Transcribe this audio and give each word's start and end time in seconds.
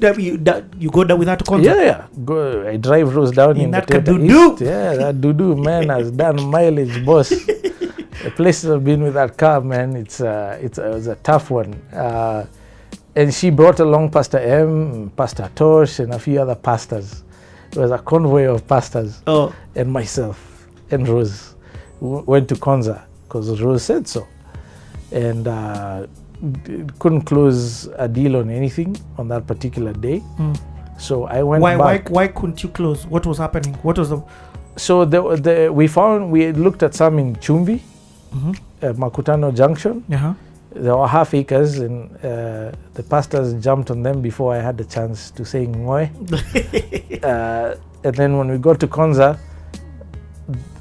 that 0.00 0.18
you, 0.18 0.36
that 0.38 0.64
you 0.78 0.90
go 0.90 1.04
down 1.04 1.18
with 1.18 1.26
that 1.26 1.44
concert? 1.44 1.64
Yeah, 1.76 1.82
yeah. 1.82 2.06
Go. 2.24 2.66
I 2.68 2.76
drive 2.76 3.14
Rose 3.14 3.32
down 3.32 3.56
In 3.56 3.62
in, 3.64 3.70
that 3.72 3.86
the 3.86 3.94
Toyota 4.00 4.04
Kadudu. 4.04 4.52
East. 4.52 4.60
Yeah, 4.62 4.94
that 4.94 5.20
Dudu 5.20 5.62
man 5.62 5.88
has 5.88 6.10
done 6.10 6.42
mileage, 6.50 7.04
boss. 7.04 7.28
the 7.28 8.32
places 8.36 8.70
I've 8.70 8.84
been 8.84 9.02
with 9.02 9.14
that 9.14 9.36
car, 9.36 9.60
man, 9.60 9.96
it's 9.96 10.20
uh, 10.20 10.58
it's 10.62 10.78
uh, 10.78 10.86
it 10.90 10.94
was 10.94 11.06
a 11.06 11.16
tough 11.16 11.50
one. 11.50 11.74
Uh, 11.92 12.46
and 13.16 13.32
she 13.32 13.50
brought 13.50 13.78
along 13.80 14.10
Pastor 14.10 14.38
M, 14.38 15.10
Pastor 15.16 15.50
Tosh, 15.54 16.00
and 16.00 16.12
a 16.14 16.18
few 16.18 16.40
other 16.40 16.54
pastors. 16.56 17.22
It 17.72 17.78
was 17.78 17.90
a 17.90 17.98
convoy 17.98 18.44
of 18.44 18.66
pastors 18.68 19.20
Oh, 19.26 19.54
and 19.74 19.92
myself 19.92 20.66
and 20.90 21.08
Rose 21.08 21.54
w- 22.00 22.22
went 22.26 22.48
to 22.50 22.56
Konza 22.56 23.06
because 23.24 23.60
Rose 23.60 23.82
said 23.84 24.06
so, 24.08 24.26
and 25.12 25.46
uh, 25.48 26.06
couldn't 26.98 27.22
close 27.22 27.86
a 27.98 28.08
deal 28.08 28.36
on 28.36 28.50
anything 28.50 28.96
on 29.18 29.28
that 29.28 29.46
particular 29.46 29.92
day. 29.92 30.22
mm. 30.38 30.56
So 30.98 31.24
I 31.24 31.42
went 31.42 31.60
why, 31.62 31.76
why, 31.76 31.98
back. 31.98 32.10
why 32.10 32.28
couldn't 32.28 32.62
you 32.62 32.68
close? 32.68 33.04
What 33.06 33.26
was 33.26 33.38
happening? 33.38 33.74
What 33.82 33.98
was 33.98 34.10
the? 34.10 34.22
So 34.76 35.04
the, 35.04 35.20
the, 35.36 35.72
we 35.72 35.86
found 35.88 36.30
we 36.30 36.52
looked 36.52 36.82
at 36.82 36.94
some 36.94 37.18
in 37.18 37.34
Chumvi, 37.36 37.80
Mhm. 38.34 38.56
at 38.82 38.96
Makutano 38.96 39.52
Junction. 39.54 40.04
Uh-huh. 40.12 40.34
There 40.74 40.96
were 40.96 41.06
half 41.08 41.34
acres, 41.34 41.78
and 41.78 42.10
uh, 42.16 42.72
the 42.94 43.02
pastors 43.08 43.54
jumped 43.62 43.90
on 43.90 44.02
them 44.02 44.20
before 44.22 44.54
I 44.54 44.58
had 44.60 44.76
the 44.76 44.84
chance 44.84 45.30
to 45.32 45.44
say 45.44 45.66
ngoe. 45.66 46.10
uh, 47.24 47.76
and 48.04 48.14
then 48.16 48.36
when 48.38 48.48
we 48.50 48.58
got 48.58 48.80
to 48.80 48.88
Konza, 48.88 49.38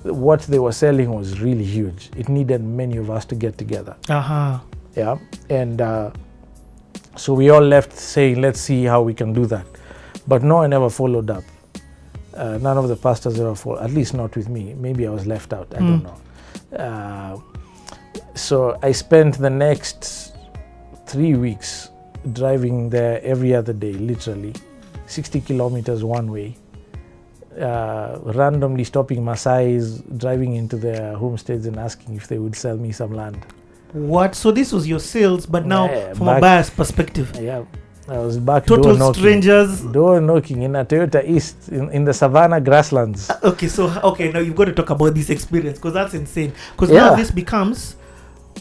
what 0.04 0.42
they 0.42 0.60
were 0.60 0.72
selling 0.72 1.12
was 1.14 1.40
really 1.42 1.64
huge. 1.64 2.10
It 2.18 2.28
needed 2.30 2.62
many 2.64 2.98
of 2.98 3.10
us 3.10 3.26
to 3.26 3.36
get 3.36 3.58
together. 3.58 3.96
Uh-huh. 4.10 4.60
Yeah, 4.96 5.18
and 5.50 5.82
uh, 5.82 6.12
so 7.16 7.34
we 7.34 7.50
all 7.50 7.62
left 7.62 7.94
saying, 7.94 8.42
"Let's 8.42 8.60
see 8.60 8.84
how 8.84 9.02
we 9.02 9.14
can 9.14 9.34
do 9.34 9.46
that," 9.48 9.66
but 10.28 10.44
no 10.44 10.56
one 10.58 10.74
ever 10.74 10.90
followed 10.90 11.30
up. 11.30 11.44
Uh, 12.36 12.58
none 12.62 12.78
of 12.78 12.88
the 12.88 12.96
pastors 12.96 13.40
ever 13.40 13.56
followed. 13.56 13.82
At 13.84 13.92
least 13.92 14.14
not 14.14 14.36
with 14.36 14.50
me. 14.50 14.74
Maybe 14.76 15.06
I 15.08 15.10
was 15.10 15.26
left 15.28 15.54
out. 15.54 15.68
I 15.76 15.80
don't 15.80 16.02
Mm. 16.02 16.10
know. 16.10 16.18
Uh, 16.78 17.38
so 18.36 18.78
I 18.82 18.92
spent 18.92 19.38
the 19.38 19.50
next 19.50 20.34
three 21.06 21.36
weeks 21.36 21.90
driving 22.32 22.90
there 22.90 23.22
every 23.24 23.54
other 23.54 23.74
day, 23.74 23.94
literally, 23.94 24.54
60 25.08 25.42
kilometers 25.42 26.04
one 26.04 26.32
way. 26.32 26.56
Uh, 27.60 28.18
randomly 28.24 28.84
stopping 28.84 29.22
Maasai's, 29.24 30.02
driving 30.18 30.56
into 30.56 30.76
their 30.78 31.14
homesteads 31.16 31.68
and 31.68 31.78
asking 31.78 32.16
if 32.16 32.28
they 32.28 32.40
would 32.40 32.56
sell 32.56 32.78
me 32.78 32.92
some 32.92 33.14
land. 33.14 33.38
What? 33.94 34.36
So 34.36 34.52
this 34.52 34.72
was 34.74 34.88
your 34.88 35.00
sales, 35.00 35.46
but 35.46 35.66
now 35.66 35.86
Yeah, 35.86 36.14
from 36.14 36.28
a 36.28 36.40
buyer's 36.40 36.70
perspective, 36.70 37.32
Yeah, 37.40 37.64
I 38.08 38.18
was 38.18 38.38
back 38.38 38.66
total 38.66 38.98
door 38.98 39.14
strangers. 39.14 39.82
Door 39.82 40.22
knocking 40.22 40.64
in 40.64 40.76
a 40.76 40.84
Toyota 40.84 41.24
East 41.28 41.70
in, 41.70 41.90
in 41.92 42.04
the 42.04 42.14
Savannah 42.14 42.60
grasslands. 42.60 43.30
Okay, 43.44 43.68
so 43.68 43.90
okay, 44.04 44.32
now 44.32 44.40
you've 44.40 44.56
got 44.56 44.66
to 44.66 44.74
talk 44.74 44.90
about 44.90 45.14
this 45.14 45.30
experience 45.30 45.78
because 45.78 45.94
that's 45.94 46.14
insane. 46.16 46.54
Because 46.72 46.90
now 46.90 47.12
Yeah. 47.12 47.16
this 47.16 47.30
becomes 47.32 47.96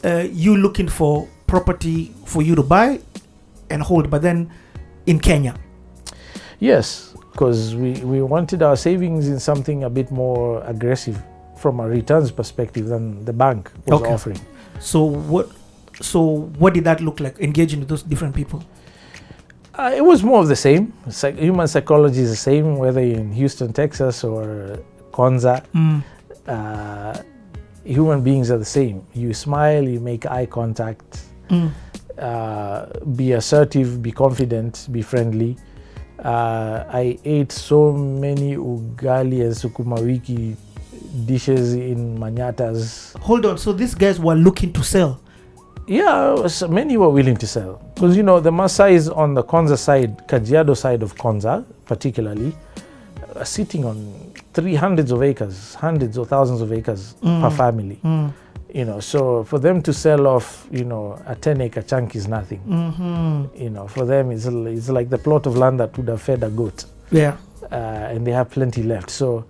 uh, 0.05 0.25
you 0.31 0.57
looking 0.57 0.89
for 0.89 1.27
property 1.47 2.13
for 2.27 2.43
you 2.43 2.55
to 2.55 2.63
buy 2.63 3.01
and 3.71 3.83
hold, 3.83 4.11
but 4.11 4.21
then 4.23 4.51
in 5.07 5.19
Kenya. 5.19 5.55
Yes, 6.61 7.15
because 7.33 7.75
we, 7.75 7.93
we 8.05 8.21
wanted 8.23 8.63
our 8.63 8.77
savings 8.77 9.29
in 9.29 9.41
something 9.41 9.85
a 9.85 9.91
bit 9.91 10.11
more 10.11 10.63
aggressive 10.65 11.21
from 11.57 11.81
a 11.81 11.89
returns 11.89 12.31
perspective 12.31 12.87
than 12.87 13.25
the 13.25 13.33
bank 13.33 13.71
was 13.87 14.03
Okay. 14.03 14.13
offering. 14.13 14.41
So 14.83 15.03
what? 15.05 15.49
So 16.01 16.21
what 16.59 16.75
did 16.75 16.85
that 16.85 17.01
look 17.01 17.21
like? 17.21 17.39
Engaging 17.39 17.79
with 17.81 17.89
those 17.89 18.03
different 18.03 18.35
people. 18.35 18.63
Uh, 19.75 19.93
it 19.95 20.05
was 20.05 20.23
more 20.23 20.41
of 20.41 20.49
the 20.49 20.57
same. 20.57 20.93
Psych- 21.09 21.39
human 21.39 21.67
psychology 21.69 22.21
is 22.21 22.31
the 22.31 22.37
same, 22.37 22.77
whether 22.77 23.01
you're 23.03 23.19
in 23.21 23.33
Houston, 23.33 23.73
Texas, 23.73 24.23
or 24.25 24.79
Konza. 25.13 25.63
Mm. 25.75 26.03
Uh, 26.47 27.17
human 27.85 28.23
beings 28.23 28.51
are 28.51 28.59
the 28.59 28.65
same. 28.65 29.07
You 29.15 29.33
smile, 29.33 29.83
you 29.89 30.01
make 30.01 30.27
eye 30.27 30.47
contact, 30.47 31.23
Mm. 31.49 31.71
uh, 32.19 32.87
be 33.17 33.33
assertive, 33.33 34.03
be 34.03 34.13
confident, 34.13 34.89
be 34.93 35.01
friendly. 35.03 35.57
Uh, 36.23 36.85
I 36.89 37.19
ate 37.25 37.51
so 37.53 37.93
many 37.93 38.57
ugali 38.57 39.41
and 39.43 39.55
sukuma 39.55 39.99
wiki 40.05 40.57
dishes 41.27 41.75
in 41.75 42.19
manyatas. 42.19 43.19
Hold 43.21 43.47
on. 43.47 43.59
So 43.59 43.73
these 43.73 43.95
guys 43.95 44.19
were 44.19 44.35
looking 44.35 44.73
to 44.73 44.83
sell. 44.83 45.21
Yeah, 45.87 46.47
so 46.47 46.69
many 46.69 46.97
were 46.97 47.11
willing 47.11 47.37
to 47.39 47.47
sell 47.47 47.83
because 47.95 48.17
you 48.17 48.23
know 48.23 48.39
the 48.41 48.53
Maasai's 48.53 49.09
on 49.09 49.35
the 49.35 49.43
Konza 49.43 49.77
side, 49.77 50.17
Kajiado 50.29 50.77
side 50.77 51.03
of 51.03 51.19
Konza, 51.19 51.65
particularly, 51.87 52.55
are 53.35 53.45
sitting 53.45 53.85
on 53.85 54.15
three 54.55 54.77
hundreds 54.77 55.11
of 55.11 55.23
acres, 55.25 55.75
hundreds 55.75 56.17
or 56.17 56.25
thousands 56.25 56.61
of 56.61 56.73
acres 56.73 57.15
per 57.21 57.29
Mm. 57.29 57.57
family. 57.57 57.99
Mm. 58.05 58.33
You 58.73 58.85
know, 58.87 59.01
so 59.01 59.43
for 59.45 59.59
them 59.59 59.83
to 59.83 59.93
sell 59.93 60.27
off, 60.27 60.67
you 60.71 60.85
know, 60.85 61.19
a 61.27 61.35
ten 61.35 61.61
acre 61.61 61.83
chunk 61.83 62.15
is 62.15 62.29
nothing. 62.29 62.61
hmm 62.61 63.45
You 63.61 63.71
know, 63.71 63.87
for 63.89 64.05
them 64.07 64.31
it's, 64.31 64.47
it's 64.47 64.89
like 64.89 65.11
the 65.11 65.19
plot 65.19 65.47
of 65.47 65.57
land 65.57 65.81
that 65.81 65.97
would 65.99 66.09
have 66.09 66.23
fed 66.23 66.43
a 66.45 66.49
goat, 66.49 66.85
Yeah. 67.11 67.37
uh, 67.71 67.75
and 68.15 68.25
they 68.27 68.33
have 68.33 68.51
plenty 68.51 68.83
left. 68.85 69.11
So 69.11 69.45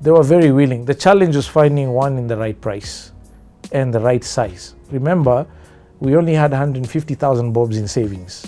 they 0.00 0.10
were 0.10 0.22
very 0.22 0.50
willing. 0.52 0.84
The 0.84 0.94
challenge 0.94 1.34
was 1.36 1.46
finding 1.46 1.90
one 1.92 2.18
in 2.18 2.26
the 2.26 2.36
right 2.36 2.58
price 2.60 3.12
and 3.72 3.92
the 3.92 4.00
right 4.00 4.22
size. 4.24 4.74
Remember, 4.90 5.46
we 6.00 6.16
only 6.16 6.34
had 6.34 6.52
150,000 6.52 7.52
bobs 7.52 7.76
in 7.76 7.88
savings. 7.88 8.46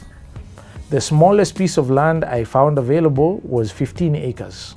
The 0.90 1.00
smallest 1.00 1.56
piece 1.56 1.76
of 1.76 1.90
land 1.90 2.24
I 2.24 2.44
found 2.44 2.78
available 2.78 3.40
was 3.44 3.70
15 3.70 4.14
acres. 4.16 4.74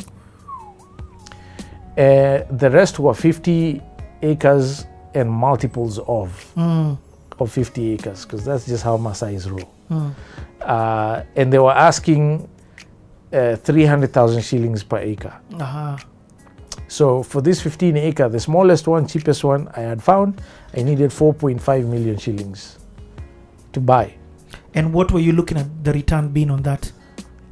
Uh, 1.98 2.42
the 2.50 2.70
rest 2.72 3.00
were 3.00 3.14
50 3.14 3.82
acres 4.24 4.86
and 5.14 5.30
multiples 5.30 6.00
of 6.08 6.52
Mm. 6.56 6.98
of 7.40 7.52
50 7.52 7.94
acres 7.94 8.26
because 8.26 8.44
that's 8.46 8.66
just 8.66 8.84
how 8.84 8.98
Maasai's 8.98 9.50
roll. 9.50 9.70
Mm. 9.92 10.12
Uh, 10.62 11.22
and 11.36 11.52
they 11.54 11.60
were 11.60 11.72
asking 11.74 12.48
uh, 13.32 13.56
300,000 13.58 14.42
shillings 14.44 14.84
per 14.84 14.98
acre. 14.98 15.34
Uh-huh. 15.60 15.98
So 16.94 17.24
for 17.24 17.42
this 17.42 17.60
15 17.60 17.98
acre, 17.98 18.30
the 18.30 18.40
smallest 18.40 18.88
one, 18.88 19.08
cheapest 19.08 19.44
one 19.44 19.68
I 19.76 19.80
had 19.80 20.04
found, 20.04 20.40
I 20.78 20.84
needed 20.84 21.10
4.5 21.10 21.88
million 21.88 22.18
shillings 22.18 22.78
to 23.72 23.80
buy. 23.80 24.14
And 24.76 24.94
what 24.94 25.12
were 25.12 25.20
you 25.20 25.32
looking 25.32 25.58
at 25.58 25.84
the 25.84 25.92
return 25.92 26.30
being 26.30 26.52
on 26.52 26.62
that? 26.62 26.92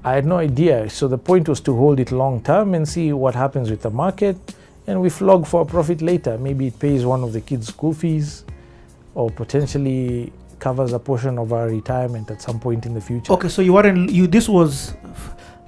I 0.03 0.13
had 0.13 0.28
no 0.28 0.38
idea. 0.38 0.88
So 0.91 1.07
the 1.07 1.18
point 1.18 1.50
was 1.50 1.59
to 1.62 1.75
hold 1.75 2.00
it 2.00 2.12
long 2.12 2.44
term 2.44 2.75
and 2.75 2.88
see 2.88 3.13
what 3.13 3.34
happens 3.34 3.72
with 3.72 3.81
the 3.81 3.90
market. 3.90 4.38
And 4.85 5.02
we 5.02 5.09
flog 5.09 5.47
for 5.47 5.62
a 5.62 5.66
profit 5.66 6.03
later. 6.03 6.38
Maybe 6.38 6.68
it 6.68 6.78
pays 6.78 7.03
one 7.03 7.23
of 7.23 7.34
the 7.34 7.41
kids' 7.41 7.69
school 7.69 7.94
fees 7.94 8.46
or 9.16 9.31
potentially 9.31 10.31
covers 10.59 10.94
a 10.94 11.00
portion 11.00 11.40
of 11.40 11.52
our 11.52 11.68
retirement 11.68 12.29
at 12.29 12.44
some 12.44 12.59
point 12.59 12.85
in 12.85 12.94
the 12.94 13.02
future. 13.02 13.34
Okay, 13.34 13.50
so 13.50 13.63
you 13.63 13.73
weren't 13.73 14.12
you. 14.12 14.28
This 14.28 14.47
was 14.47 14.94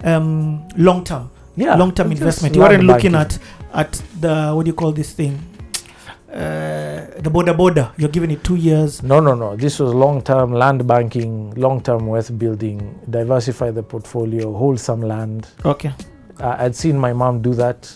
um, 0.04 0.68
long 0.78 1.04
term, 1.04 1.32
Yeah. 1.56 1.76
long 1.76 1.92
term 1.92 2.12
investment. 2.12 2.54
You 2.56 2.62
weren't 2.62 2.84
looking 2.84 3.14
banking. 3.14 3.38
at 3.38 3.63
at 3.74 3.92
the 4.20 4.52
what 4.54 4.64
do 4.66 4.70
you 4.70 4.76
call 4.76 4.92
this 4.92 5.14
thing? 5.14 5.40
Uh, 6.32 7.06
the 7.22 7.30
border 7.30 7.54
border. 7.54 7.92
You're 7.98 8.10
giving 8.10 8.32
it 8.32 8.44
two 8.44 8.56
years. 8.56 9.04
No, 9.04 9.20
no, 9.20 9.36
no. 9.36 9.56
This 9.56 9.80
was 9.80 9.94
long 9.94 10.22
term 10.22 10.52
land 10.52 10.88
banking, 10.88 11.52
long 11.56 11.82
term 11.82 12.08
wealth 12.08 12.36
building, 12.40 13.00
diversify 13.10 13.70
the 13.72 13.84
portfolio, 13.84 14.52
hold 14.54 14.80
some 14.80 15.02
land. 15.02 15.48
Okay. 15.64 15.94
Uh, 16.40 16.56
I'd 16.60 16.76
seen 16.76 16.98
my 16.98 17.14
mom 17.14 17.42
do 17.42 17.54
that. 17.56 17.92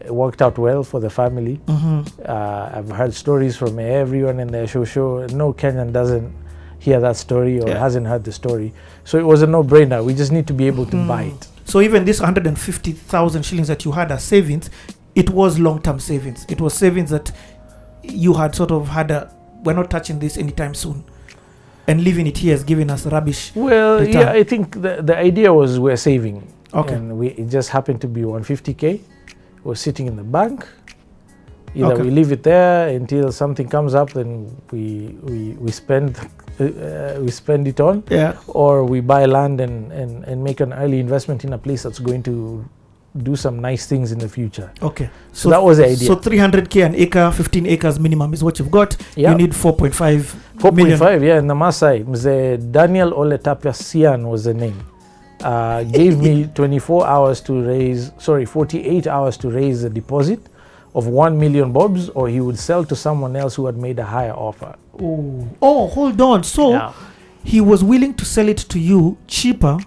It 0.00 0.14
worked 0.14 0.40
out 0.40 0.56
well 0.56 0.82
for 0.82 1.00
the 1.00 1.10
family. 1.10 1.56
hmm 1.66 2.00
Uh, 2.24 2.70
I've 2.72 2.90
heard 2.90 3.12
stories 3.12 3.56
from 3.58 3.78
everyone 3.78 4.40
in 4.40 4.48
their 4.48 4.66
show 4.66 4.84
show. 4.86 5.26
No 5.26 5.52
Kenyan 5.52 5.92
doesn't 5.92 6.32
hear 6.78 6.98
that 7.00 7.16
story 7.16 7.60
or 7.60 7.68
Yeah. 7.68 7.78
hasn't 7.78 8.06
heard 8.06 8.24
the 8.24 8.32
story. 8.32 8.72
So 9.04 9.18
it 9.18 9.26
was 9.26 9.42
a 9.42 9.46
no 9.46 9.62
brainer. 9.62 10.02
We 10.02 10.14
just 10.14 10.32
need 10.32 10.46
to 10.46 10.54
be 10.54 10.66
able 10.66 10.86
to 10.86 10.96
buy 11.06 11.24
Mm. 11.24 11.34
it. 11.34 11.48
So 11.70 11.80
even 11.80 12.04
this 12.04 12.18
150,000 12.18 13.44
shillings 13.44 13.68
that 13.68 13.84
you 13.84 13.92
had 13.92 14.10
as 14.10 14.24
savings, 14.24 14.70
it 15.14 15.30
was 15.30 15.60
long-term 15.60 16.00
savings. 16.00 16.44
It 16.48 16.60
was 16.60 16.74
savings 16.74 17.10
that 17.10 17.30
you 18.02 18.34
had 18.34 18.56
sort 18.56 18.72
of 18.72 18.88
had 18.88 19.12
a. 19.12 19.32
We're 19.62 19.74
not 19.74 19.88
touching 19.88 20.18
this 20.18 20.36
anytime 20.36 20.74
soon, 20.74 21.04
and 21.86 22.02
leaving 22.02 22.26
it 22.26 22.38
here 22.38 22.54
is 22.54 22.64
giving 22.64 22.90
us 22.90 23.06
rubbish. 23.06 23.52
Well, 23.54 24.00
Return. 24.00 24.20
yeah, 24.20 24.32
I 24.32 24.42
think 24.42 24.82
the, 24.82 25.00
the 25.00 25.16
idea 25.16 25.54
was 25.54 25.78
we're 25.78 25.96
saving. 25.96 26.52
Okay. 26.74 26.94
And 26.94 27.16
we, 27.16 27.28
it 27.28 27.48
just 27.48 27.68
happened 27.68 28.00
to 28.00 28.08
be 28.08 28.22
150k. 28.22 29.00
was 29.62 29.78
sitting 29.80 30.06
in 30.08 30.16
the 30.16 30.24
bank. 30.24 30.66
Either 31.76 31.92
Okay. 31.92 32.02
we 32.02 32.10
leave 32.10 32.32
it 32.32 32.42
there 32.42 32.88
until 32.88 33.30
something 33.30 33.68
comes 33.68 33.94
up, 33.94 34.10
then 34.12 34.50
we 34.72 35.14
we 35.22 35.50
we 35.52 35.70
spend 35.70 36.18
uh, 36.60 37.20
we 37.20 37.30
spend 37.30 37.66
it 37.68 37.80
on, 37.80 38.02
Yeah. 38.10 38.34
or 38.48 38.84
we 38.84 39.00
buy 39.00 39.24
land 39.26 39.60
and, 39.60 39.90
and 39.92 40.24
and 40.24 40.44
make 40.44 40.60
an 40.60 40.72
early 40.72 40.98
investment 41.00 41.44
in 41.44 41.52
a 41.52 41.58
place 41.58 41.82
that's 41.84 41.98
going 41.98 42.22
to 42.24 42.64
do 43.22 43.34
some 43.34 43.58
nice 43.60 43.86
things 43.86 44.12
in 44.12 44.18
the 44.20 44.28
future. 44.28 44.70
Okay. 44.80 45.10
So, 45.32 45.50
that 45.50 45.62
was 45.62 45.78
the 45.78 45.86
idea. 45.86 46.06
So 46.06 46.14
300k 46.16 46.86
an 46.86 46.94
acre, 46.94 47.32
15 47.32 47.66
acres 47.66 47.98
minimum 47.98 48.32
is 48.34 48.44
what 48.44 48.58
you've 48.60 48.70
got. 48.70 48.96
yeah, 49.16 49.32
You 49.32 49.36
need 49.38 49.50
4.5 49.52 50.36
4.5. 50.58 51.22
Yeah, 51.26 51.38
in 51.38 51.46
the 51.48 51.54
Maasai, 51.54 52.04
Mzee 52.04 52.70
Daniel 52.70 53.10
Oletapia 53.12 53.74
Sian 53.74 54.28
was 54.28 54.44
the 54.44 54.54
name. 54.54 54.78
uh, 55.42 55.82
gave 55.84 56.18
me 56.20 56.46
24 56.54 57.06
hours 57.06 57.40
to 57.40 57.52
raise, 57.66 58.12
sorry, 58.18 58.44
48 58.44 59.06
hours 59.08 59.36
to 59.38 59.48
raise 59.50 59.82
a 59.84 59.90
deposit 59.90 60.38
of 60.94 61.06
1 61.06 61.38
million 61.38 61.72
bobs, 61.72 62.10
or 62.10 62.28
he 62.28 62.40
would 62.40 62.58
sell 62.58 62.84
to 62.84 62.94
someone 62.94 63.34
else 63.36 63.54
who 63.56 63.66
had 63.66 63.76
made 63.76 63.98
a 63.98 64.04
higher 64.04 64.32
offer. 64.34 64.74
Oh, 64.98 65.48
oh, 65.62 65.86
hold 65.88 66.20
on. 66.20 66.42
So 66.44 66.70
Yeah. 66.72 66.92
he 67.44 67.60
was 67.60 67.82
willing 67.84 68.14
to 68.14 68.24
sell 68.24 68.48
it 68.48 68.58
to 68.58 68.78
you 68.78 69.16
cheaper 69.26 69.78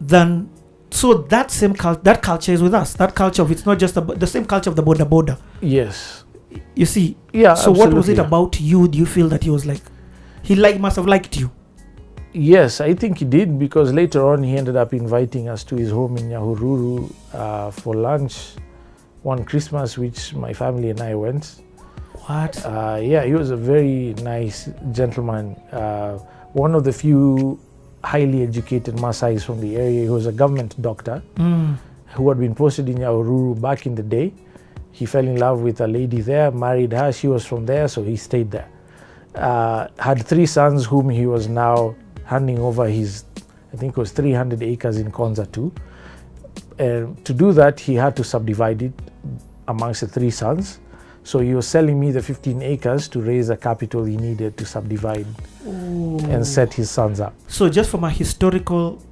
than. 0.00 0.48
So 0.90 1.14
that 1.14 1.50
same 1.50 1.74
cul- 1.74 2.00
that 2.02 2.22
culture 2.22 2.52
is 2.52 2.62
with 2.62 2.72
us. 2.74 2.94
That 2.94 3.14
culture 3.14 3.42
of 3.42 3.50
it's 3.50 3.66
not 3.66 3.78
just 3.78 3.96
about 3.96 4.18
the 4.20 4.26
same 4.26 4.44
culture 4.44 4.70
of 4.70 4.76
the 4.76 4.82
border 4.82 5.04
border. 5.04 5.36
Yes. 5.60 6.24
You 6.74 6.86
see. 6.86 7.16
Yeah. 7.32 7.54
so 7.54 7.70
what 7.72 7.92
was 7.92 8.08
it 8.08 8.18
about 8.18 8.60
you? 8.60 8.88
Do 8.88 8.98
you 8.98 9.06
feel 9.06 9.28
that 9.28 9.42
he 9.42 9.50
was 9.50 9.66
like, 9.66 9.82
he 10.42 10.54
like 10.54 10.80
must 10.80 10.96
have 10.96 11.06
liked 11.06 11.36
you? 11.36 11.50
Yes, 12.32 12.80
I 12.80 12.94
think 12.94 13.18
he 13.18 13.24
did 13.24 13.58
because 13.58 13.92
later 13.92 14.26
on 14.26 14.42
he 14.42 14.56
ended 14.56 14.76
up 14.76 14.92
inviting 14.92 15.48
us 15.48 15.64
to 15.64 15.76
his 15.76 15.90
home 15.90 16.18
in 16.18 16.28
Nyahururu 16.28 17.10
uh, 17.32 17.70
for 17.70 17.94
lunch 17.94 18.54
one 19.22 19.44
Christmas, 19.44 19.98
which 19.98 20.34
my 20.34 20.52
family 20.52 20.90
and 20.90 21.00
I 21.00 21.14
went. 21.14 21.62
What? 22.26 22.64
Uh, 22.64 22.98
yeah, 23.02 23.24
he 23.24 23.32
was 23.34 23.50
a 23.50 23.56
very 23.56 24.14
nice 24.22 24.68
gentleman. 24.92 25.54
Uh, 25.70 26.18
one 26.52 26.74
of 26.74 26.82
the 26.84 26.92
few 26.92 27.58
highly 28.02 28.42
educated 28.42 28.96
Maasais 28.96 29.38
from 29.44 29.60
the 29.60 29.76
area. 29.76 30.02
He 30.02 30.08
was 30.08 30.26
a 30.26 30.32
government 30.32 30.80
doctor 30.80 31.22
Mm. 31.36 31.76
who 32.14 32.28
had 32.28 32.38
been 32.38 32.54
posted 32.54 32.88
in 32.88 32.98
Nyahururu 32.98 33.60
back 33.60 33.86
in 33.86 33.94
the 33.94 34.02
day. 34.02 34.32
He 34.92 35.06
fell 35.06 35.26
in 35.26 35.36
love 35.36 35.60
with 35.60 35.80
a 35.80 35.86
lady 35.86 36.20
there, 36.20 36.50
married 36.50 36.92
her. 36.92 37.12
She 37.12 37.28
was 37.28 37.44
from 37.44 37.66
there, 37.66 37.86
so 37.88 38.02
he 38.02 38.16
stayed 38.16 38.50
there. 38.50 38.68
Uh, 39.34 39.88
had 39.98 40.24
three 40.26 40.46
sons, 40.46 40.86
whom 40.86 41.10
he 41.10 41.26
was 41.26 41.48
now 41.48 41.94
handing 42.24 42.58
over 42.58 42.86
his, 42.88 43.24
I 43.72 43.76
think 43.76 43.96
it 43.96 44.00
was 44.00 44.10
300 44.12 44.62
acres 44.62 44.96
in 44.98 45.12
Konza 45.12 45.46
too. 45.46 45.70
And 46.78 47.22
to 47.24 47.32
do 47.32 47.52
that, 47.52 47.78
he 47.78 47.94
had 47.94 48.16
to 48.16 48.24
subdivide 48.24 48.82
it 48.82 48.92
amongst 49.68 50.00
the 50.00 50.08
three 50.08 50.30
sons. 50.30 50.80
So 51.26 51.40
was 51.40 51.66
selling 51.66 51.98
me 51.98 52.12
the 52.12 52.22
15 52.22 52.62
acres 52.62 53.08
to 53.08 53.20
raise 53.20 53.48
the 53.48 53.56
capital 53.56 54.04
he 54.04 54.16
needed 54.16 54.56
to 54.58 54.64
subdivide 54.64 55.26
and 55.64 56.46
set 56.46 56.72
his 56.72 56.88
sons 56.88 57.18
up. 57.18 57.34
So 57.48 57.68
just 57.68 57.90
from 57.90 58.04
a 58.04 58.10
historical 58.10 59.02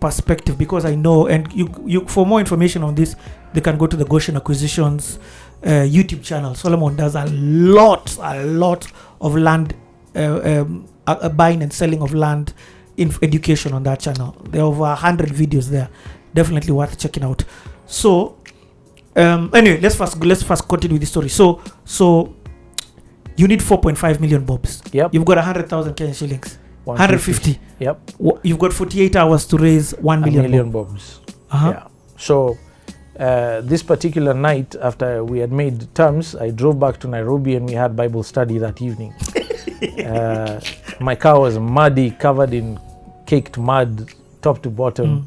perspective, 0.00 0.58
because 0.58 0.84
I 0.84 0.96
know, 0.96 1.28
and 1.28 1.52
you, 1.52 1.72
you 1.86 2.00
for 2.08 2.26
more 2.26 2.40
information 2.40 2.82
on 2.82 2.96
this, 2.96 3.14
they 3.52 3.60
can 3.60 3.78
go 3.78 3.86
to 3.86 3.96
the 3.96 4.04
Goshen 4.04 4.34
Acquisitions 4.34 5.20
uh, 5.62 5.86
YouTube 5.86 6.24
channel. 6.24 6.56
Solomon 6.56 6.96
does 6.96 7.14
a 7.14 7.26
lot, 7.26 8.16
a 8.20 8.44
lot 8.44 8.84
of 9.20 9.36
land 9.36 9.72
uh, 10.16 10.40
um, 10.42 10.88
uh, 11.06 11.28
buying 11.28 11.62
and 11.62 11.72
selling 11.72 12.02
of 12.02 12.12
land 12.12 12.54
in 12.96 13.12
education 13.22 13.72
on 13.72 13.84
that 13.84 14.00
channel. 14.00 14.36
There 14.50 14.62
are 14.62 14.66
over 14.66 14.82
a 14.82 14.96
hundred 14.96 15.28
videos 15.28 15.68
there. 15.68 15.90
Definitely 16.34 16.72
worth 16.72 16.98
checking 16.98 17.22
out. 17.22 17.44
So, 17.86 18.36
um, 19.16 19.50
anyway, 19.54 19.80
let's 19.80 19.94
first 19.96 20.22
let's 20.24 20.42
first 20.42 20.68
continue 20.68 20.94
with 20.94 21.02
the 21.02 21.06
story. 21.06 21.28
So, 21.28 21.60
so 21.84 22.34
you 23.36 23.46
need 23.48 23.60
4.5 23.60 24.20
million 24.20 24.44
bobs. 24.44 24.82
Yep. 24.92 25.14
You've 25.14 25.24
got 25.24 25.36
100,000 25.38 25.94
Kenyan 25.94 26.14
shillings. 26.14 26.58
150. 26.84 27.58
Yep. 27.80 28.10
You've 28.42 28.58
got 28.58 28.72
48 28.72 29.16
hours 29.16 29.46
to 29.46 29.56
raise 29.56 29.92
1 29.92 30.18
A 30.18 30.20
million. 30.26 30.42
million 30.42 30.70
bobs. 30.70 31.20
Uh-huh. 31.50 31.70
Yeah. 31.70 31.86
So 32.18 32.58
uh, 33.18 33.60
this 33.62 33.82
particular 33.82 34.34
night, 34.34 34.76
after 34.80 35.24
we 35.24 35.38
had 35.38 35.50
made 35.50 35.92
terms, 35.94 36.34
I 36.36 36.50
drove 36.50 36.78
back 36.78 36.98
to 37.00 37.08
Nairobi 37.08 37.56
and 37.56 37.66
we 37.66 37.72
had 37.74 37.96
Bible 37.96 38.22
study 38.22 38.58
that 38.58 38.82
evening. 38.82 39.14
uh, 40.06 40.60
my 41.00 41.14
car 41.14 41.40
was 41.40 41.58
muddy, 41.58 42.10
covered 42.12 42.52
in 42.52 42.78
caked 43.26 43.56
mud, 43.58 44.10
top 44.42 44.62
to 44.62 44.70
bottom. 44.70 45.26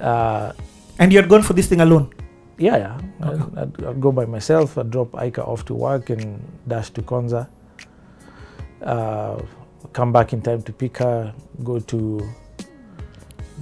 Uh, 0.00 0.52
And 0.98 1.12
you 1.12 1.18
had 1.20 1.28
gone 1.28 1.42
for 1.42 1.52
this 1.52 1.68
thing 1.68 1.82
alone. 1.82 2.08
Yeah, 2.58 2.76
yeah. 2.76 3.00
Okay. 3.22 3.60
I'd, 3.60 3.84
I'd, 3.84 4.00
go 4.00 4.12
by 4.12 4.24
myself. 4.24 4.78
I'd 4.78 4.90
drop 4.90 5.12
Aika 5.12 5.46
off 5.46 5.64
to 5.66 5.74
work 5.74 6.10
and 6.10 6.40
dash 6.66 6.90
to 6.90 7.02
Konza. 7.02 7.48
Uh, 8.82 9.40
come 9.92 10.12
back 10.12 10.32
in 10.32 10.42
time 10.42 10.62
to 10.62 10.72
pick 10.72 10.98
her. 10.98 11.34
Go 11.64 11.80
to 11.80 12.20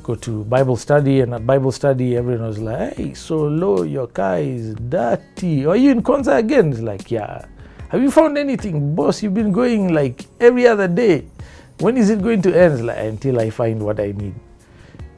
go 0.02 0.14
to 0.14 0.44
Bible 0.44 0.76
study, 0.76 1.20
and 1.20 1.35
at 1.35 1.46
Bible 1.46 1.73
study, 1.73 2.17
everyone 2.17 2.46
was 2.46 2.58
like, 2.58 2.94
"Hey, 2.96 3.14
so 3.14 3.43
low, 3.43 3.82
your 3.82 4.06
car 4.06 4.38
is 4.38 4.75
dirty. 4.75 5.67
Are 5.67 5.76
you 5.76 5.90
in 5.90 6.02
Konza 6.02 6.37
again?" 6.37 6.73
It's 6.73 6.81
like, 6.81 7.11
"Yeah." 7.11 7.47
Have 7.88 8.02
you 8.02 8.11
found 8.11 8.37
anything, 8.37 8.94
boss? 8.94 9.23
You've 9.23 9.35
been 9.35 9.52
going 9.52 9.94
like 9.94 10.26
every 10.40 10.67
other 10.67 10.88
day. 10.88 11.26
When 11.79 11.97
is 11.97 12.11
it 12.11 12.23
going 12.23 12.43
to 12.43 12.50
end? 12.50 12.75
It's 12.75 12.82
like 12.82 12.99
until 12.99 13.38
I 13.38 13.50
find 13.50 13.82
what 13.82 14.00
I 14.00 14.11
need. 14.11 14.35